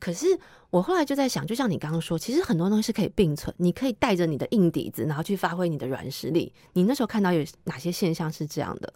[0.00, 0.26] 可是
[0.70, 6.52] 我后来就在想，就像你刚刚说，其实很多东西是可以并存，你可以带着你的硬底子，然后去发挥你的软实力。
[6.72, 8.92] 你那时候看到有哪些现象是这样的？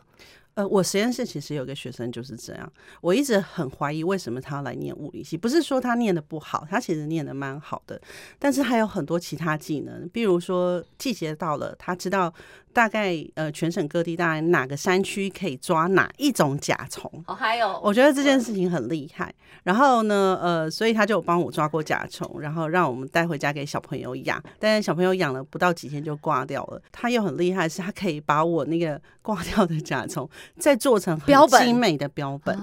[0.55, 5.37] 呃，我实验室其实有个学生就是这样，我一直很怀疑为什么他要来念物理系。
[5.37, 8.01] 不是说他念的不好，他其实念的蛮好的，
[8.41, 12.33] 但是还有很多其他技能，比如说季节到了，他知道。
[12.73, 17.11] 大概呃，全省各地大概哪个山区可以抓哪一种甲虫？
[17.27, 19.35] 哦，还有，我觉得这件事情很厉害。
[19.65, 24.43] 然后呢，呃，所以他就帮我抓过甲虫，然后让我们带回家给小朋友养。
[24.59, 26.81] 但是小朋友养了不到几天就挂掉了。
[26.93, 30.29] 他又很厉害，是他可以把我那个挂掉的甲虫
[30.59, 32.57] 再做成标本精美的标本。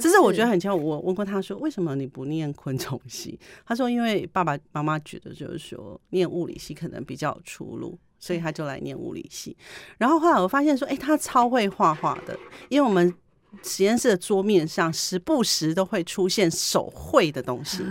[0.00, 0.74] 这是我觉得很巧。
[0.74, 3.38] 我问过他说，为什么你不念昆虫系？
[3.64, 7.98] 他说，因为爸爸妈妈觉得就是说念物理系可能比较有出路。
[8.22, 9.56] 所以他就来念物理系，
[9.98, 13.12] 然后后来我发现说，哎，他超会画画的，因为我们
[13.64, 17.82] 实验室的桌面上时不时都会出现手绘的东西，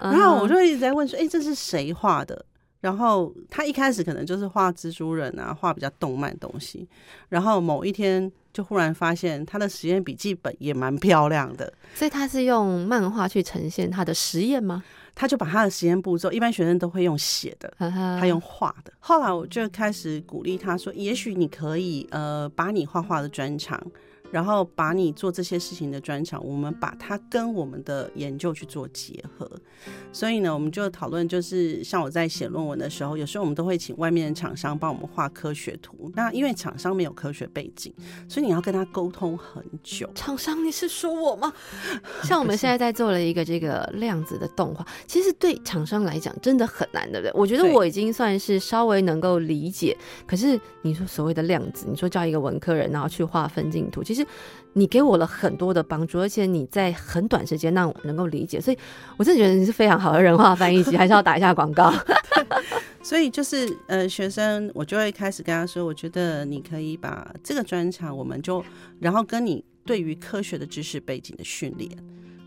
[0.00, 2.44] 然后我就一直在问说，哎，这是谁画的？
[2.80, 6.88] 然后他一开始可能就是画蜘蛛人啊，画比较动漫东西，
[7.28, 11.72] 然后某一天就忽然发现他的实验笔记本也蛮漂亮的。
[11.94, 14.82] 所以他是用漫画去呈现他的实验吗？
[15.20, 17.70] 他就把他的实验步骤，一般学生都会用写的，
[18.18, 18.90] 他用画的。
[19.00, 23.78] 后来我就开始鼓励他说：“也许你可以呃，把你画画的专长。”
[24.30, 29.50] 然后把你做这些事情的专长，我们把它跟我们的研究去做结合。
[30.12, 36.10] 所以呢，我们就讨论，就是像我在写论文的时候，有时候我们都会请外面的厂商帮我们画科学图。
[36.14, 37.92] 那因为厂商没有科学背景，
[38.28, 40.08] 所以你要跟他沟通很久。
[40.14, 41.52] 厂商，你是说我吗？
[42.22, 47.32] 像我们现在在做了一个这个量子的动画，其实对厂商来讲真的很难，对不对？
[47.34, 49.96] 我觉得我已经算是稍微能够理解。
[50.26, 54.19] 可是你说所谓的量子，你说叫一个文科人然后去画分镜图，其实。
[54.74, 58.78] 你给我了很多的帮助，而且你在很短时间让我能够理解，所以
[59.16, 61.92] 我真的觉得你是非常好的人话翻译机，还是要打一下广告。
[63.02, 68.62] 所以就是呃，学生我就会开始跟他说，我觉得你可以把这个专场，我们就
[69.00, 71.90] 然后跟你对于科学的知识背景的训练。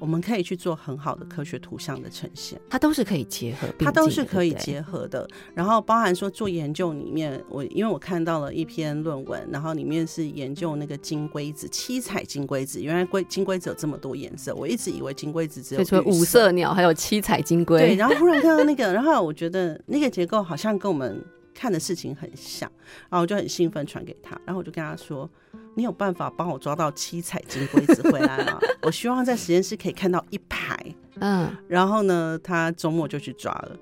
[0.04, 5.26] 我们可以去做很好的科学图像的呈现，它都是可以结合，它都是可以结合的。
[5.56, 12.82] 然后包含说做研究里面，我因为我看到了一篇论文，然后里面是研究那个金龟子，七彩金龟子。
[12.82, 17.80] 原来龟金龟子有这么多颜色，我一直以为金龟子只有五色鸟，还有七彩金龟。
[17.80, 22.70] 对，然后忽然看到那个，然后我觉得那个结构好像跟我们看的事情很像，
[23.10, 25.30] 然后我就很兴奋传给他，然后我就跟他说。
[25.76, 28.60] 你有办法帮我抓到七彩金龟子回来吗？
[28.84, 30.78] 我希望在实验室可以看到一排。
[31.20, 33.78] 嗯，然后呢，他周末就去抓了。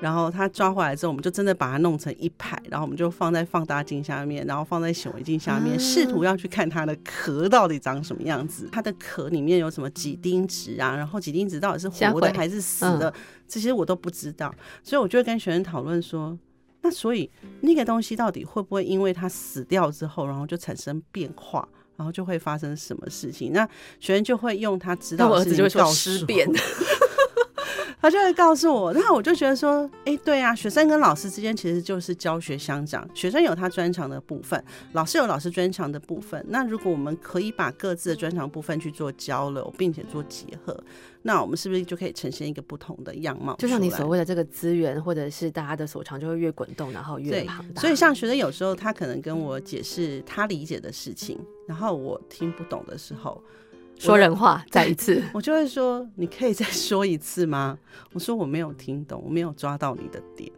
[0.00, 8.66] 然后他抓回来之后，我们就真的把它弄成一排，然后我们就放在放大镜下面，然后放在显微镜下面，试图要去看它的壳到底长什么样子。
[8.72, 10.96] 它的壳里面有什么几丁质啊？
[10.96, 13.12] 然后几丁质到底是活的还是死的？
[13.46, 14.50] 这些我都不知道。
[14.82, 16.38] 所以我就跟学生讨论说。
[16.82, 23.52] 那所以那个东西到底会不会因为它死掉之后，然后就产生变化，然后就会发生什么事情？
[23.52, 26.26] 那学生就会用他知道的事情告诉我，
[28.00, 28.94] 他就会告诉我。
[28.94, 36.42] 那我就觉得说，哎，对啊，学生跟老师之间其实就是教学相长，学生有他专长的部分，老师有老师专长的部分。
[36.48, 40.74] 那如果我们可以把各自的专长部分去做交流，并且做结合。
[41.22, 43.54] 那我们是不是就可以呈现一个不同的样貌？
[43.56, 47.80] 就像你所谓的这个资源，或者是大家的所长，就会越滚动，然后越庞大。
[47.80, 53.42] 所以，像学生有时候他可能跟我解释他理解的事情，然后我听不懂的时候，
[53.98, 57.78] 说人话再一次， 我就会说：“你可以再说一次吗？”
[58.14, 60.50] 我说：“我没有听懂，我没有抓到你的点。”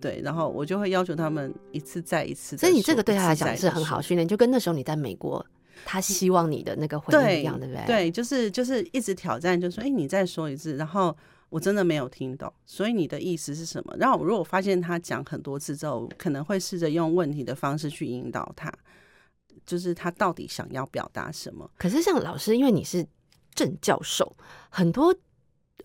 [0.00, 2.56] 对，然后我就会要求他们一次再一次。
[2.56, 5.44] 所以你这个对他来讲是很好训练，就跟那时候你在美国。
[5.84, 7.84] 他希望你的那个回应一样，对不对？
[7.86, 11.16] 对，就是就是一直挑战，就说：“哎，你再说一次。”然后
[11.48, 13.96] 我真的没有听懂，所以你的意思是什么？
[13.98, 18.72] 然后如果发现他讲很多次之后，可能会试着用问题的方式去引导他，
[19.64, 21.70] 就是他到底想要表达什么。
[21.76, 23.06] 可是像老师，因为你是
[23.54, 24.36] 正教授，
[24.70, 25.14] 很多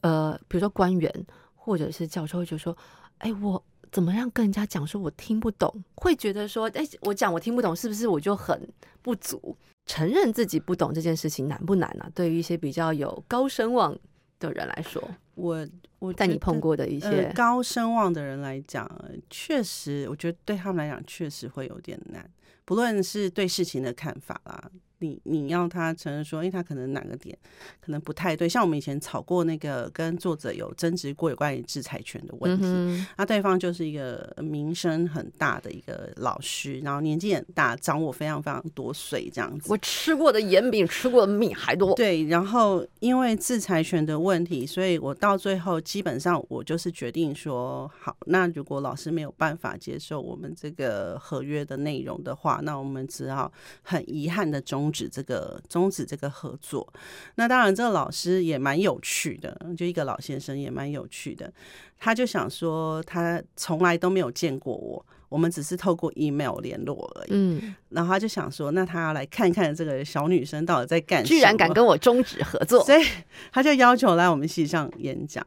[0.01, 1.25] 呃，比如说官员
[1.55, 2.75] 或者是教授，会觉得说
[3.19, 5.83] ：“哎，我。”怎么样跟人家讲说我听不懂？
[5.95, 8.67] 会觉得说，哎，我讲我听不懂，是不是我就很
[9.01, 9.55] 不足？
[9.85, 12.09] 承认自己不懂这件事情难不难呢？
[12.15, 13.97] 对于一些比较有高声望
[14.39, 15.03] 的人来说，
[15.35, 15.67] 我
[15.99, 18.89] 我在你碰过的一些高声望的人来讲，
[19.29, 22.29] 确实，我觉得对他们来讲确实会有点难，
[22.63, 24.71] 不论是对事情的看法啦。
[25.01, 27.37] 你你要他承认说，因为他可能哪个点
[27.81, 39.71] 可能不太对，像我们以前吵过那个跟作者有争执过有关于制裁权的问题，那对方就是一个名声很大的一个老师，然后年纪很大，长我非常非常多岁这样子。
[39.71, 41.95] 我吃过的盐比吃过的米还多。
[41.95, 54.90] 对，然后因为制裁权的问题，所以我到最后基本上我就是决定说，好，那如果老师没有办法接受我们这个合约的内容的话，那我们只好很遗憾的终。
[54.91, 56.91] 止这个终止这个合作，
[57.35, 61.51] 那当然这个老师也蛮有趣的，就一个老先生也蛮有趣的，
[61.97, 73.03] 他就想说他从来都没有见过我，我们只是透过 email 联络而已，嗯，然后他就想说，那他要来看看这个小女生到底在干，居然敢跟我终止合作，所以
[73.51, 75.45] 他就要求来我们系上演讲。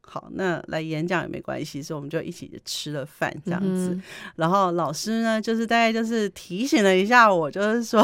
[0.00, 3.98] 好，那来演讲也没关系，所以我们就一起吃了饭这样子，
[4.36, 8.02] 然后老师呢，就是大概就是提醒了一下我，就是说。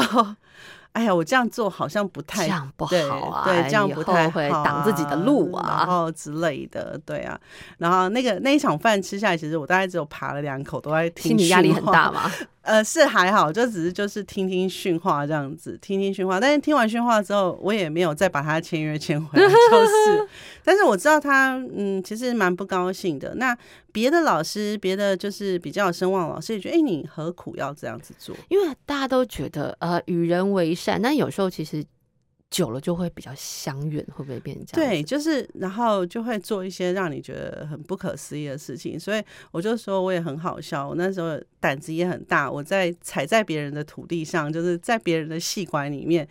[0.93, 2.91] 哎呀，我这样做好像不太这样不好
[3.29, 7.39] 啊，对，这样不太会挡自己的路啊，然后之类的，对啊。
[7.77, 11.29] 然后那个那一场饭吃下来，其实我大概只有扒了两口，都在听。
[11.29, 12.31] 心理压力很大吗？
[12.63, 16.39] 呃，是还好，就只是就是听听训话这样子，听听训话。
[16.39, 20.27] 但是听完训话之后，我也没有再把他签约签回来， 就是。
[20.63, 23.35] 但是我知道他，嗯，其实蛮不高兴的。
[23.35, 23.55] 那
[23.91, 28.35] 别的老师，别的就是比较有声望老师也觉得，哎，你何苦要这样子做？
[28.49, 31.83] 因为大家都觉得，呃，与人为善，那有时候其实。
[32.53, 34.91] 久了就会比较相远，会不会变这样？
[34.91, 40.87] 对，就是然后就会做一些让你觉得很不可思议的事情，所以我就说我也很好笑。
[40.87, 46.27] 我那时候胆子也很大，我在踩在别人的土地上，就是在别人的戏馆里面，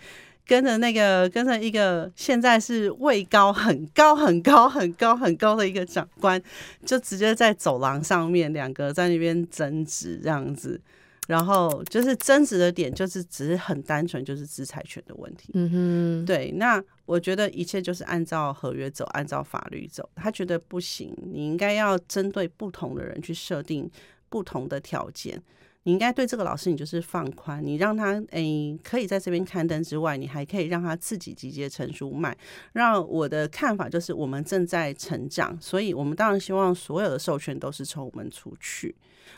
[0.47, 6.41] 跟着那个跟着一个现在是位高很高很高很高很高的一个长官，
[6.87, 10.81] 就直接在走廊上面两个在那边争执这样子。
[11.29, 15.53] 然后就是争执的点，就是只是很单纯，就是制裁权的问题。
[15.55, 16.51] 嗯哼，对。
[16.53, 20.09] 那我觉得一切就是按照合约走，按照法律走。
[20.17, 23.89] 他觉得不行，你应该要针对不同的人去设定
[24.29, 25.41] 不同的条件。
[25.85, 32.37] 你应该对这个老师，你就是放宽，你让他诶可以在这边刊登之外，你还可以让他自己集结成书卖。
[32.73, 38.95] 让我的看法就是，我们正在成长，所以我们当然希望所有的授权都是从我们出去。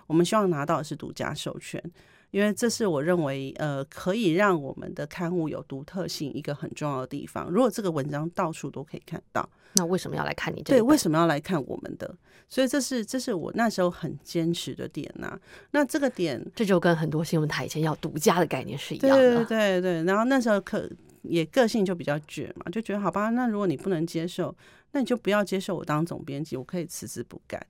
[0.06, 1.82] 我们希望拿到的是独家授权，
[2.34, 7.48] 因为这是我认为呃可以让我们的刊物有独特性一个很重要的地方。
[7.48, 10.60] 如果这个文章到处都可以看到，那为什么要来看你？
[10.64, 12.12] 对，为什么要来看我们的？
[12.48, 15.38] 所以这是这是我那时候很坚持的点呐。
[15.70, 19.44] 那这个点，这就跟很多新闻台以前要独家的概念是一样的。
[19.44, 20.02] 对对对。
[20.02, 20.90] 然后那时候可
[21.22, 24.52] 也个性就比较倔嘛，就觉得好吧，那如果你不能接受，
[24.90, 27.64] 那你就不要接受我当总编辑，我可以辞职不干。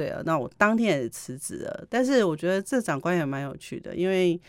[0.00, 1.84] 对啊，那我当天也辞职了。
[1.90, 4.40] 但是我觉得这长官也蛮有趣的，因为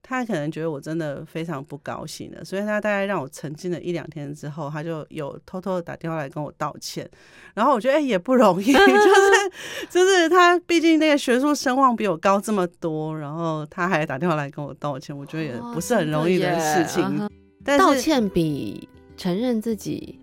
[0.00, 7.10] 他可能觉得我真的非常不高兴了，所以他大概让我沉浸了一两天之后，他就有偷偷的打电话来跟我道歉。
[7.52, 9.50] 然后我觉得哎也不容易， 就是
[9.90, 17.28] 就是他毕竟那个学术声望比我高这么多，然后他还打电话来跟我道歉，我觉得也不是很容易的事情。
[17.64, 20.20] 但道歉比承认自己。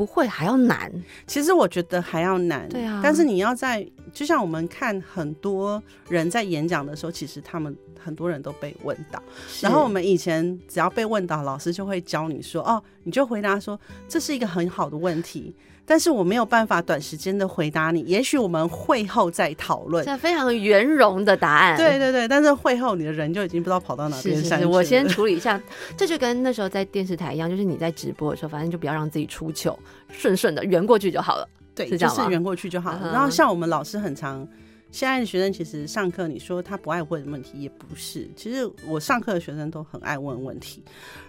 [0.00, 0.90] 不会还要难，
[1.26, 2.66] 其实我觉得还要难。
[2.70, 9.22] 对啊，但是你要在，就像我们看很多人在演讲的时候，其实他们很多人都被问到，
[9.60, 13.78] 然后我们以前只要被问到，老师就会教你说，哦，你就回答说
[14.08, 15.54] 这是一个很好的问题。
[15.90, 20.04] 但是我没有办法短时间的回答你，也许我们会后再讨论。
[20.04, 21.76] 这非常圆融的答案。
[21.76, 24.68] 对对对，但是会后你的人就已经不知道跑到哪边去了。
[24.68, 25.60] 我先处理一下，
[25.98, 29.76] 这就跟那时候在电视台一样，就是你在直播的时候，反正就不要让自己出糗，
[30.12, 31.48] 顺顺的圆过去就好了。
[31.74, 33.10] 对，就是圆过去就好了。
[33.12, 34.46] 然后像我们老师很常，
[34.92, 40.84] 现在的学生其实上课，你说他不爱问问题也不是，其实我上课的学生都很爱问问题。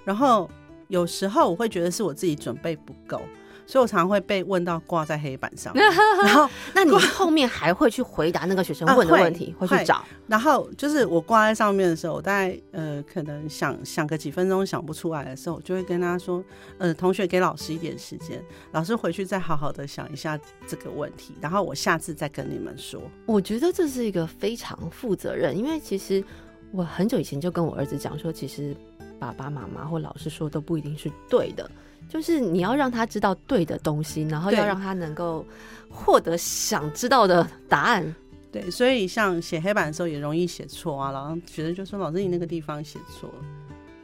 [0.06, 0.48] 然后
[0.88, 3.20] 有时候我会觉得是我自己准备不够。
[3.66, 5.74] 所以我常常会被问到挂在黑板上，
[6.24, 10.04] 然后那你后面还会去回答那个学生 问的问题，会去找。
[10.28, 16.44] 然后就是我挂在上面的时候，我大概呃可能想想个几分钟想不出来的时候，我就会跟他说
[16.80, 26.24] ：“呃，同学给老师一点时间，老师回去再好好的想一下这个问题，然后我下次再跟你们说。”我觉得这是一个非常负责任，因为其实
[26.72, 28.76] 我很久以前就跟我儿子讲说，其实
[29.20, 31.70] 爸爸妈妈或老师说都不一定是对的。
[32.12, 35.46] 就是你要让他知道对的东西，然后要让他能够
[35.90, 38.14] 获得想知道的答案。
[38.52, 43.36] 对，所以像写黑板的时候也容易写错啊，然后学生就说：“老师，你那个地方写错了。”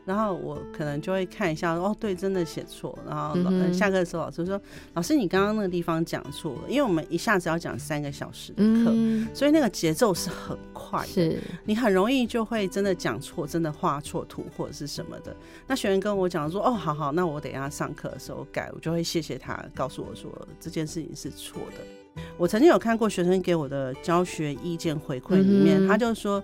[0.08, 2.98] 然后我可能就会看一下，哦，对，真的写错。
[3.06, 3.36] 然后
[3.74, 4.60] 下课的时候，老师说
[4.96, 8.94] ：“老师，你刚刚那个地方讲错了。”因为我们一下子要讲三个小时的课，
[9.34, 15.36] 所以那个节奏是很快的，是你很容易就会真的讲错，真的画错图或者是什么的。
[15.68, 22.22] 那学员跟我讲说：“哦，好好，那我等一下上课的时候改。”我就会谢谢他，告诉我说这件事情是错的。
[22.38, 26.42] 我曾经有看过学生给我的教学意见回馈里面，他就说。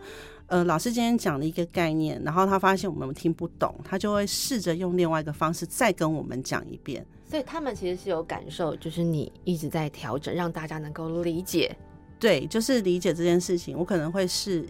[0.53, 7.03] 呃，老师今天讲了一个概念，然后他发现我们听不懂，他就会试着用另外一个方式再跟我们讲一遍。
[7.27, 11.75] 所以他们其实是有感受，就是你一直在调整，让大家能够理解。
[12.19, 14.63] 对，就是理解这件事情，我可能会试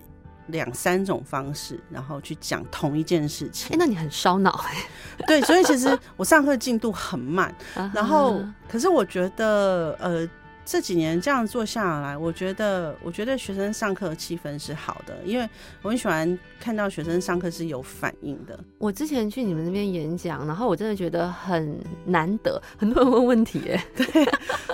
[0.47, 3.75] 两三种方式，然后去讲同一件事情。
[3.75, 4.86] 哎，那你很烧脑哎。
[5.27, 7.53] 对，所以其实我上课进度很慢，
[7.93, 10.25] 然后可是我觉得呃。
[10.66, 15.47] 这几年这样做下来，我觉得，我觉得学生上课的气氛是好的，因为
[15.82, 18.57] 我很喜欢看到学生上课是有反应的。
[18.78, 24.26] 我之前去你们那边演讲，然后我真的觉得很难得，很多人问问题，哎， 对，对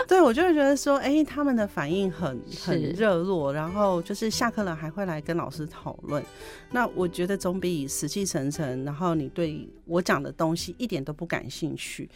[0.07, 6.23] 对，我就会觉得说，哎、他们的反应很很热络，然后就是下课了还会来跟老师讨论。
[6.71, 12.07] 那我觉得总比死气沉沉，然后你对我讲的东西一点都不感兴趣。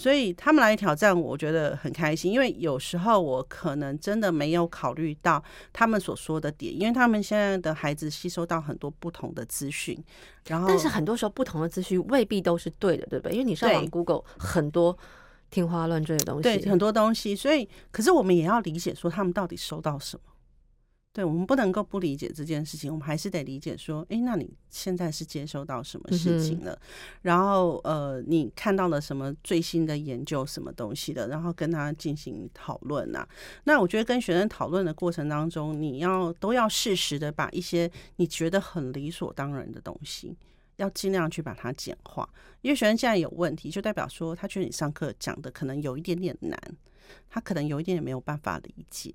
[0.00, 5.44] 所以他们来挑战我，我觉得很开心，因为有时候我可能真的没有考虑到
[5.74, 10.02] 他们所说的点，因为他们现在的孩子吸收到很多不同的资讯，
[10.46, 13.32] 然后但是很多时候不同的资讯未必都是对的，对不对？
[13.32, 14.96] 因为你上网 Google 很多
[15.50, 20.22] 天花乱坠的东西，对很多东西，所以可是我们也要理解说他们到底收到什么。
[21.12, 26.80] 对，我们不能够不理解这件事情，我们还是得理解说，诶，那你现在是接收到什么事情了？
[27.22, 33.28] 然后呃，你看到了什么最新的研究，什么东西的，然后跟他进行讨论啊。
[33.64, 40.36] 那我觉得跟学生讨论的过程当中，你要都要适时的把一些你觉得很理所当然的东西，
[40.76, 42.28] 要尽量去把它简化。
[42.60, 46.56] 因为学生现在有问题，就代表说他觉得你上课讲的可能有一点点难，
[47.28, 49.12] 他可能有一点点没有办法理解。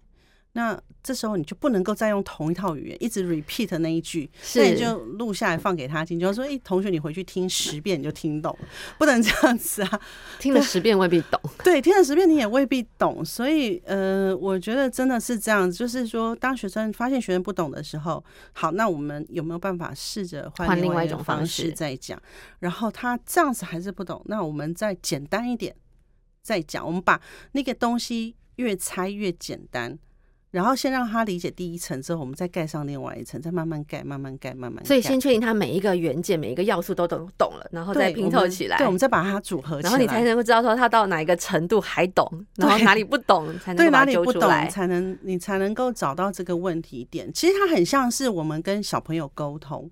[0.57, 8.57] 那这时候你就不能够再用同一套语言一直 repeat 那一句，是那你就录下来放给他听，就说：“哎、同学，你回去听十遍你就听懂，
[8.97, 10.01] 不能这样子啊。
[10.39, 11.37] ”听了十遍未必懂。
[11.61, 22.17] 对，听了十遍你也未必懂，所以呃，我觉得真的是这样子，就是说，当学生发现学生不懂的时候，好，那我们有没有办法试着换换另外一种方方式式再讲？
[22.59, 25.75] 然后他这样子还是不懂，那我们再简单一点
[26.41, 29.99] 再讲，我们把那个东西越拆越简单。
[30.55, 34.87] 然后先让他理解第一层之后，我们再盖上另外一层，再慢慢盖，慢慢盖，慢慢盖。
[34.87, 38.77] 所以先确定他每一个元件、每一个要素都懂懂了，然后再拼凑起来。
[38.77, 42.25] 对，我们再把它组合起来，然后你才能够知道说他到哪一个程度还懂，
[42.55, 44.49] 然后 哪里不懂才能对哪里不懂。
[44.69, 47.29] 才能你才能够找到这个问题点。
[47.33, 49.91] 其实它很像是我们跟小朋友沟通，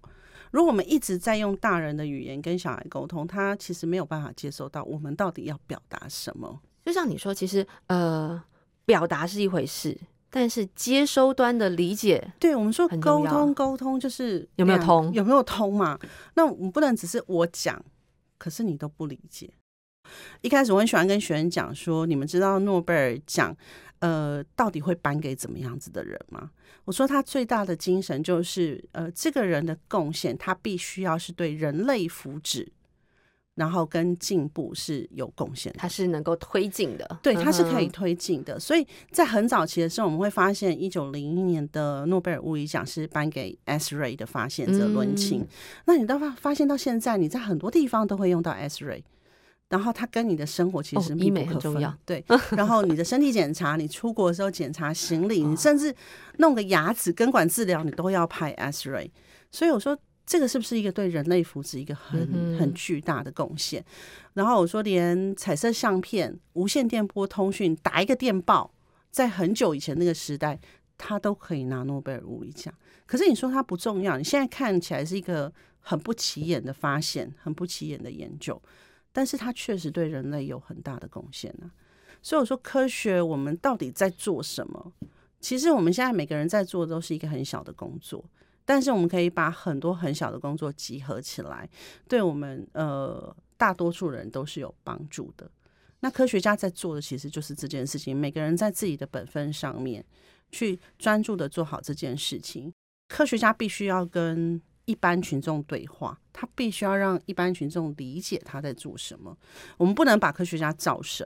[0.52, 6.60] 如果我们一直在用大人的语言跟小孩沟通，他其实没有办法接受到我们到底要表达什么。
[6.86, 8.42] 就像你说，其实呃，
[8.86, 9.98] 表达是一回事，
[10.36, 16.00] 但是接收端的理解，对我们说沟通，沟通就是有没有通有没有通嘛？
[16.34, 17.80] 那我们不能只是我讲，
[18.40, 19.52] 可是你都不理解。
[20.42, 23.56] 一开始我很喜欢跟学生讲说，你们知道诺贝尔奖，
[24.00, 26.50] 呃，到底会颁给怎么样子的人吗？
[26.86, 32.68] 我说他最大的精神就是，呃，这个人的贡献，他必须要是对人类福祉，
[33.56, 35.80] 然后跟进步是有贡献的。
[35.80, 37.20] 它是能够推进的。
[37.22, 38.60] 对，它是可以推进的。
[38.60, 45.42] 所以在很早期的时候，我们会发现，一九零一年的诺贝尔物理奖是颁给 S ray 的发现者伦琴。
[45.42, 45.48] 嗯
[45.86, 49.02] 那你到发发现到现在，你在很多地方都会用到 S ray。
[49.70, 52.24] 然后它跟你的生活其实密不可分，对。
[52.56, 55.96] 然后你的身体检查，你出国的时候检查行李，哦你甚至
[56.38, 59.10] 弄个牙齿根管治疗，你都要拍 S ray。
[59.52, 63.84] 所以我说，这个是不是一个对人类福祉一个很、很巨大的贡献？
[64.34, 68.74] 然后我说，连彩色相片、无线电波通讯，打一个电报，
[69.12, 70.60] 在很久以前那个时代，
[70.98, 72.74] 他都可以拿诺贝尔物理奖。
[73.06, 78.60] 可是你说它不重要，你现在看起来是一个很不起眼的发现，很不起眼的研究，
[79.12, 81.70] 但是它确实对人类有很大的贡献呢、
[82.22, 84.94] 所以我说，科学我们到底在做什么？
[85.42, 88.24] 其实我们现在每个人在做的都是一个很小的工作，
[88.66, 91.70] 但是我们可以把很多很小的工作集合起来，
[92.08, 95.50] 对我们呃大多数人都是有帮助的。
[96.00, 100.04] 那科学家在做的其实就是这件事情，每个人在自己的本分上面
[100.52, 102.74] 去专注的做好这件事情。
[103.08, 109.38] 科学家必须要跟一般群众对话，他必须要让一般群众理解他在做什么。
[109.78, 111.26] 我们不能把科学家造神，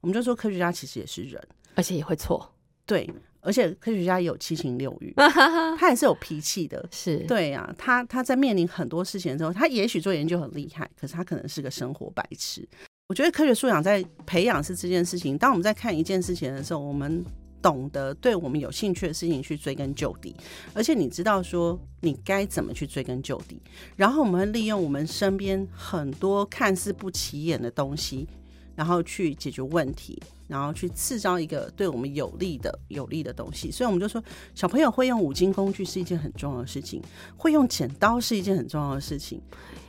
[0.00, 1.42] 我们就说科学家其实也是人，
[1.74, 3.08] 而且也会错，对，
[3.48, 5.10] 而且科学家也有七情六欲，
[5.80, 6.86] 他也是有脾气的。
[6.92, 12.68] 是对呀、他他在面临很多事情的时候，他也许做研究很厉害，可是他可能是个生活白痴。
[13.08, 15.38] 我觉得科学素养在培养是这件事情。
[15.38, 17.24] 当我们在看一件事情的时候，我们
[17.62, 20.36] 懂得对我们有兴趣的事情去追根究底，
[20.74, 23.58] 而且你知道说你该怎么去追根究底，
[23.96, 28.28] 然后我们利用我们身边很多看似不起眼的东西，
[28.76, 33.70] 然后去解决问题，然后去制造一个对我们有利的有利的东西。
[33.70, 34.20] 所以我们就说，
[34.54, 37.00] 小朋友会用五金工具是一件很重要的事情，
[37.36, 39.40] 会用剪刀是一件很重要的事情。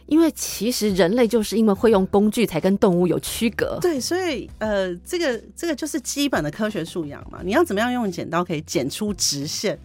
[0.06, 3.78] 因为其实人类就是因为会用工具，才跟动物有区隔。
[3.80, 7.42] 对，所以呃，这个这个就是基本的科学素养嘛。
[7.44, 9.78] 你要怎么样用剪刀可以剪出直线，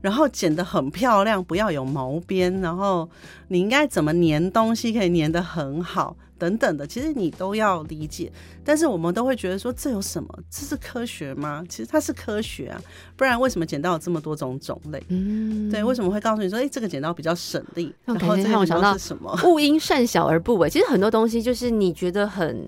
[0.00, 3.10] 然后剪得很漂亮，不要有毛边，然后
[3.48, 8.32] 你应该怎么粘东西可以粘得很好，等等的，其实你都要理解。
[8.64, 10.28] 但是我们都会觉得说，这有什么？
[10.50, 11.64] 这是科学吗？
[11.68, 12.82] 其实它是科学啊，
[13.16, 15.00] 不然为什么剪刀有这么多种种类？
[15.06, 17.94] 嗯，对，为什么会告诉你说，哎、这个剪刀比较省力？
[18.04, 19.38] 然后这让我想到刀是什么？
[19.46, 20.68] 勿因善小而不为。
[20.68, 22.66] 其实很多东西就是你觉得很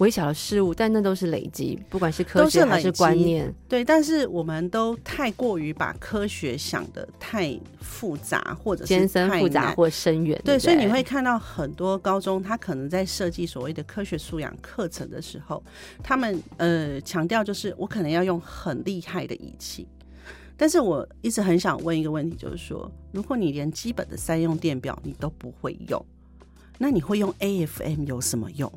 [0.00, 3.54] 微小的事物，但那都是累积，不管是科学还是观念。
[3.68, 15.62] 对，但是我们都太过于把科学想的太复杂，或者是艰深太复杂或深远，对，不所以你会看到很多高中，他可能在设计所谓的科学素养课程的时候，
[16.02, 19.86] 他们呃强调就是我可能要用很厉害的仪器，
[20.56, 26.02] 但是我一直很想问一个问题，就是说，如果你连基本的三用电表你都不会用，
[26.78, 28.72] 那你会用 AFM 有什么用？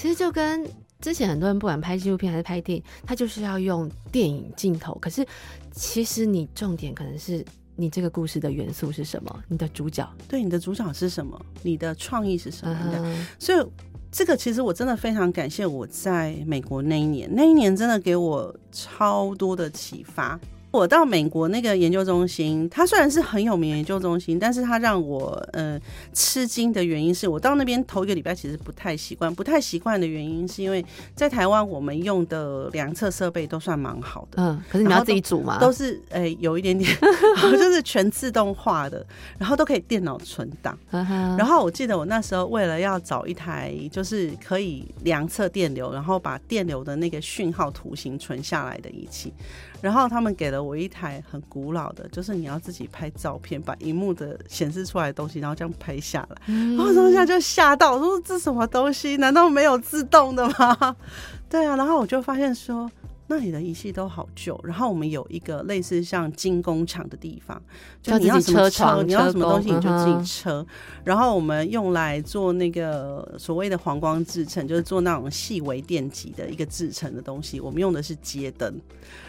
[0.00, 0.64] 其实就跟
[1.00, 4.96] 之前很多人不管拍纪录片还是拍电影，他就是要用电影镜头。
[5.00, 5.26] 可是
[5.72, 7.44] 其实你重点可能是
[7.74, 10.08] 你这个故事的元素是什么，你的主角。
[10.28, 11.36] 对，你的主角是什么？
[11.64, 12.80] 你的创意是什么？
[12.86, 13.66] 你的嗯所以
[14.12, 20.38] 这个其实我真的非常感谢我在美国那一年，那一年真的给我超多的启发。
[20.70, 25.80] 我到美国那个研究中心，它虽然是很有名的研究中心，但是它让我呃
[26.12, 35.58] 吃惊的原因是我到那边头一个礼拜其实不太习惯，不太习惯的原因是因为在台湾我们用的量测设备都算蛮好的，嗯，可是你们要自己煮嘛？
[35.58, 36.88] 都是诶、有一点点，
[37.50, 39.04] 就是全自动化的，
[39.38, 40.78] 然后都可以电脑存档。
[40.90, 49.32] 然然后我记得我那时候为了要找一台就是可以量测电流，然后把电流的那个讯号图形存下来的仪器，
[49.80, 56.36] 然后他们给了我一台很古老的，就是你要自己拍照片，把荧幕的显示出来的东西，然后这样拍下来。
[56.46, 59.16] 然后当下就吓到，我说这什么东西？
[59.16, 60.96] 难道没有自动的吗？
[61.48, 62.90] 对啊，然后我就发现说。
[63.30, 67.62] 那里的仪器都好旧，然后我们有一个类似像精工厂的地方，
[68.02, 70.66] 就你要什么车你要什么东西你就自己车。
[71.04, 78.80] 然后我们用来做那个所谓的黄光制成，就是做那种细微电极的一个制成的东西，我们用的是街灯，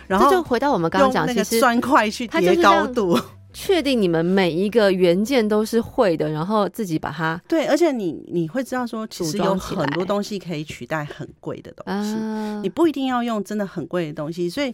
[0.07, 3.19] 然后就回到我们刚刚讲，用那个其实砖块去叠高度。
[3.51, 12.13] 确定你们每一个原件都是会的，然后自己把它对，而且你你会知道说，其实有很多东西可以取代很贵的东西。
[12.13, 14.73] 啊你不一定要用真的很贵的东西，所以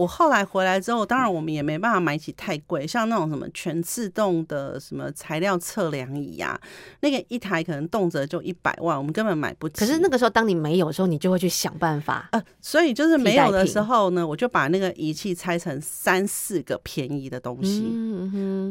[0.00, 6.58] 我后来回来之后，当然我们也没办法买起太贵，像那种什么全自动的什么材料测量仪呀、
[7.00, 9.74] 那个一台可能动辄就一百万，我们根本买不起。
[9.74, 12.30] 可是那个时候，当你没有的时候，你就会去想办法。
[12.32, 17.92] 呃，所以就是没有的时候呢，我就把那个仪器拆成三四个便宜的东西，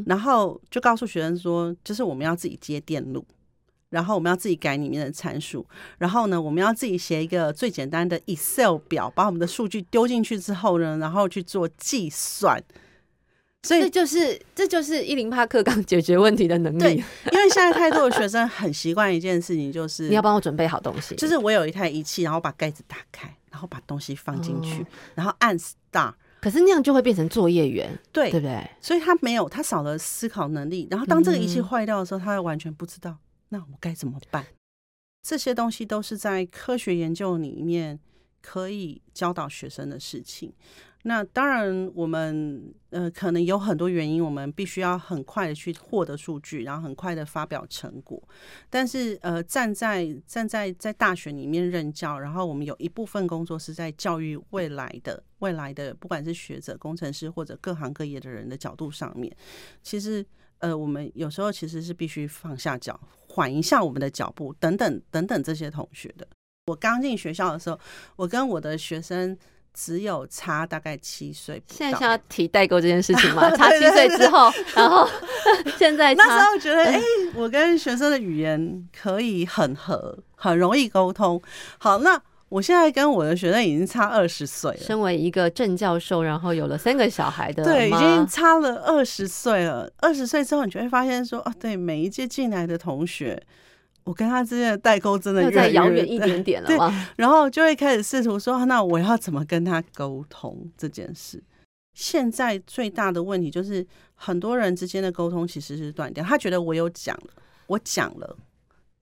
[0.08, 3.24] 然后就告诉学生说，就是我们要自己接电路，
[3.90, 5.66] 然后我们要自己改里面的参数，
[5.98, 12.64] 然后呢，我们要自己写一个最简单的 Excel 表，把我们的数据丢进去之后呢，然后去做计算。
[13.64, 17.04] 所以这，就是这就是一零八课纲解决问题的能对力。
[17.32, 24.86] 因为现在太多的学生很习惯一件事情，就是你要帮我准备好东西，就是我有一台仪器，然后把盖子打开，然后把东西放进去，哦
[25.16, 26.14] 然后按 Start。
[26.40, 28.66] 可是那样就会变成作业员，对对不对？
[28.80, 30.88] 所以他没有，他少了思考能力。
[30.90, 33.14] 然后当这个仪器嗯坏掉的时候，他会完全不知道，
[33.50, 34.46] 那我该怎么办？
[35.22, 38.00] 这些东西都是在科学研究里面
[38.42, 40.54] 可以教导学生的事情。
[41.04, 48.22] 那当然，我们呃可能有很多原因，我们必须要很快的去获得数据，然后很快的发表成果。
[48.70, 59.34] 但是呃，站在站在在大学里面任教，然后我们有一部分工作是在教育未来的未来的，不管是学者、工程师或者各行各业的人的角度上面，
[59.82, 60.26] 其实
[60.60, 66.28] 呃，我们有时候其实是必须放下脚，缓一下我们的脚步，等等等等这些同学的。
[66.68, 67.80] 我刚进学校的时候，
[68.16, 69.36] 我跟我的学生
[69.74, 75.08] 只有差大概七岁现在想要提代沟这件事情吗， 差七岁之后，然后
[75.78, 77.02] 现在那时候觉得，哎、
[77.36, 81.42] 我跟学生的语言可以很合，很容易沟通。
[81.78, 89.88] 好，那我现在跟我的学生已经差二十岁了，身为一个正教授，然后有了三个小孩的对，已妈经差了二十岁了。
[89.98, 93.40] 二十岁之后，你就会发现说，哦，对，每一届进来的同学，
[94.04, 97.08] 我跟他之间的代沟真的又越来越再遥远一对点点了对嘛。
[97.18, 101.44] 然后就会开始试图说，啊那我要怎么跟他沟通这件事？
[101.94, 103.86] 现在最大的问题就是，
[104.16, 106.24] 很多人之间的沟通其实是断掉。
[106.24, 108.36] 他觉得我有讲了，我讲了，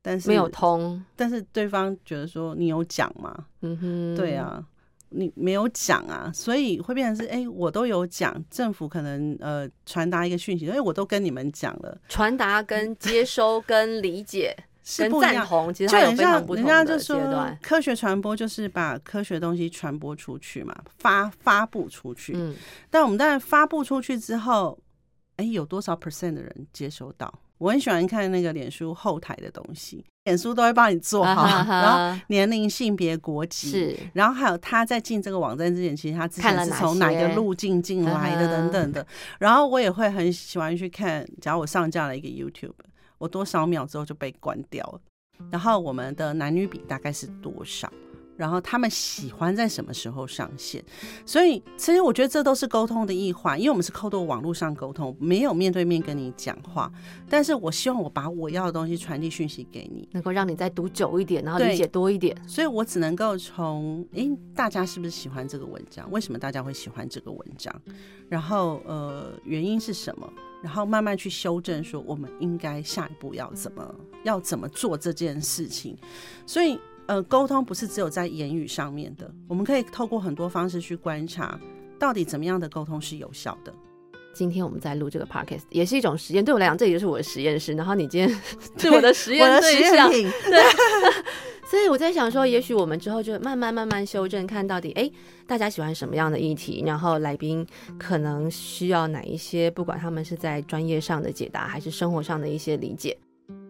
[0.07, 3.35] 但是没有通，但是对方觉得说你有讲吗？
[3.59, 4.63] 嗯哼，对，啊，
[5.09, 15.19] 你没有讲啊，所以会变成是，哎、我都有讲，政府可能呃传达一个讯息，哎、我都跟你们讲了，传达跟 接收跟理解跟是不。
[15.19, 17.57] 赞同，其实就很像人不同的阶家就说，。
[17.61, 22.31] 科学传播就是把科学东西传播出去嘛，发发布出去。
[22.33, 22.55] 嗯，
[22.89, 24.79] 但我们当然发布出去之后，
[25.35, 27.33] 哎、有多少 percent 的人接收到？
[27.57, 39.05] 我很喜欢看那个脸书后台的东西，脸书都会帮你做好，啊哈哈然后年龄、性别、国籍，是然后还有他在进这个网站之前，其实他之看了哪前是从哪个些路径进来的等等的。
[39.39, 42.73] 然后我也会很喜欢去看，假如我上架了一个 YouTube，
[43.17, 44.99] 我多少秒之后就被关掉了。
[45.51, 47.91] 然后我们的男女比大概是多少？
[48.37, 50.83] 然后他们喜欢在什么时候上线，
[51.25, 56.91] 所以其实我觉得这都是沟通的一环，因为我们是靠到网络上沟通，没有面对面跟你讲话。
[57.27, 62.37] 但是我希望我把我要的东西传递讯息给你，能够让你再读久一点，然后理解多一点。
[62.47, 66.09] 所以我只能够从诶，大家是不是喜欢这个文章？
[66.11, 67.73] 为什么大家会喜欢这个文章？
[68.29, 70.31] 然后呃，原因是什么？
[70.61, 75.97] 然后慢慢去修正，说我们应该下一步要怎么要怎么做这件事情。
[76.45, 81.59] 所以呃，沟通不是只有在言语上面的，我们可以透过很多方式去观察，
[81.97, 83.73] 到底怎么样的沟通是有效的。
[84.33, 87.73] 今天我们在录这个 podcast 也是一种实验，对我来讲，这也就是我的实验室。
[87.73, 88.29] 然后你今天
[88.77, 90.31] 是我的实验我的实对象验，品，
[91.65, 95.09] 所以我在想说，也许我们之后就慢慢慢慢修正，看到底哎，
[95.47, 97.65] 大家喜欢什么样的议题，然后来宾
[97.97, 103.17] 可能需要哪一些，不管他们是在专业上的解答，还是生活上的一些理解。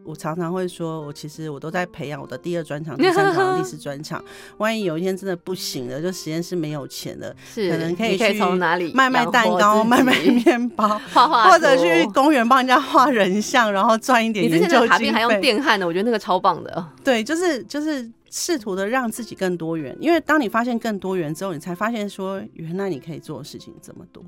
[0.08, 4.24] 我常常会说，我其实我都在培养我的第二专场、第三场、第四 专场。
[4.58, 12.08] 万一有一天真的不行了，就实验室没有钱了，是，可能可以去从哪里卖卖蛋糕、卖卖面包， 画画，或者去。
[12.14, 15.42] 公园帮人家画人像，然后赚一点你之前研究经的卡片还用费。
[15.42, 16.88] 电焊的，我觉得那个超棒的。
[17.04, 24.24] 对，就是就是试图的让自己更多元，因为当你发现更多元之后，你才发现说，原来你可以做的事情这么多。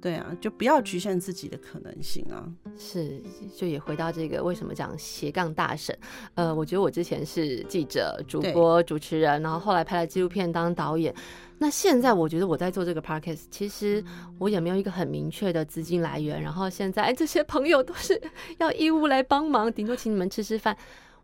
[0.00, 2.48] 对啊，就不要局限自己的可能性啊。
[2.78, 3.20] 是，
[3.56, 5.98] 就也回到这个为什么讲斜杠大神？
[6.34, 11.12] 呃，我觉得我之前是记者、主播、主持人，然后后来拍了纪录片当导演。
[11.58, 14.04] 那现在我觉得我在做这个 podcast，其实
[14.38, 16.40] 我也没有一个很明确的资金来源。
[16.40, 18.22] 然后现在哎， 这些朋友都是
[18.58, 20.76] 要义务来帮忙，顶多请你们吃吃饭。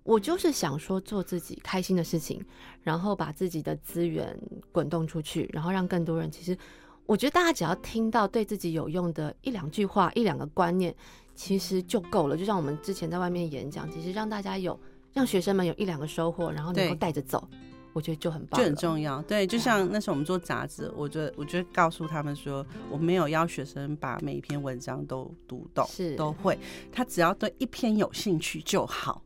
[0.03, 2.45] 我就是想说做自己开心的事情，
[2.83, 4.37] 然后把自己的资源
[4.73, 6.59] 滚动出去，然后让更多人其实。
[7.07, 10.95] 我觉得大家只要听到对自己有用的一两句话、一两个观念，
[11.35, 12.37] 其实就够了。
[12.37, 14.79] 就像我们之前在外面演讲，其实让大家有
[15.13, 17.47] 让学生们有一两个收获，然后能够对带着走，
[17.93, 19.21] 我觉得就很棒，就很重要。
[19.23, 26.59] 对，就像那时候我们做杂志，我觉得我觉得告诉他们说，我没有要学生把每一篇文章都读懂，是都会，
[26.91, 29.23] 他只要对一篇有兴趣就好，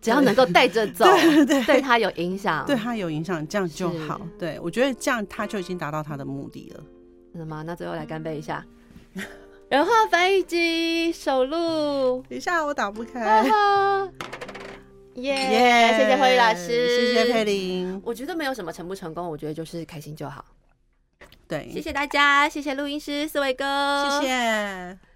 [0.00, 4.20] 只要能够带着走，对对对他有影响，对他有影响，这样就好。
[4.36, 6.84] 对我觉得这样他就已经达到他的目的了。
[7.32, 7.62] 真的吗？
[7.66, 8.64] 那最后来干杯一下。
[9.68, 13.44] 人话翻译机首录，等一下我打不开
[15.14, 15.36] 耶！
[15.96, 17.44] 谢谢慧宇老师，谢谢佩。
[17.44, 18.00] 玲。
[18.04, 20.44] 我觉得没有什么成不成功，我觉得就是开心就好。
[21.46, 25.09] 对，谢谢大家，谢谢录音师四位哥，谢谢。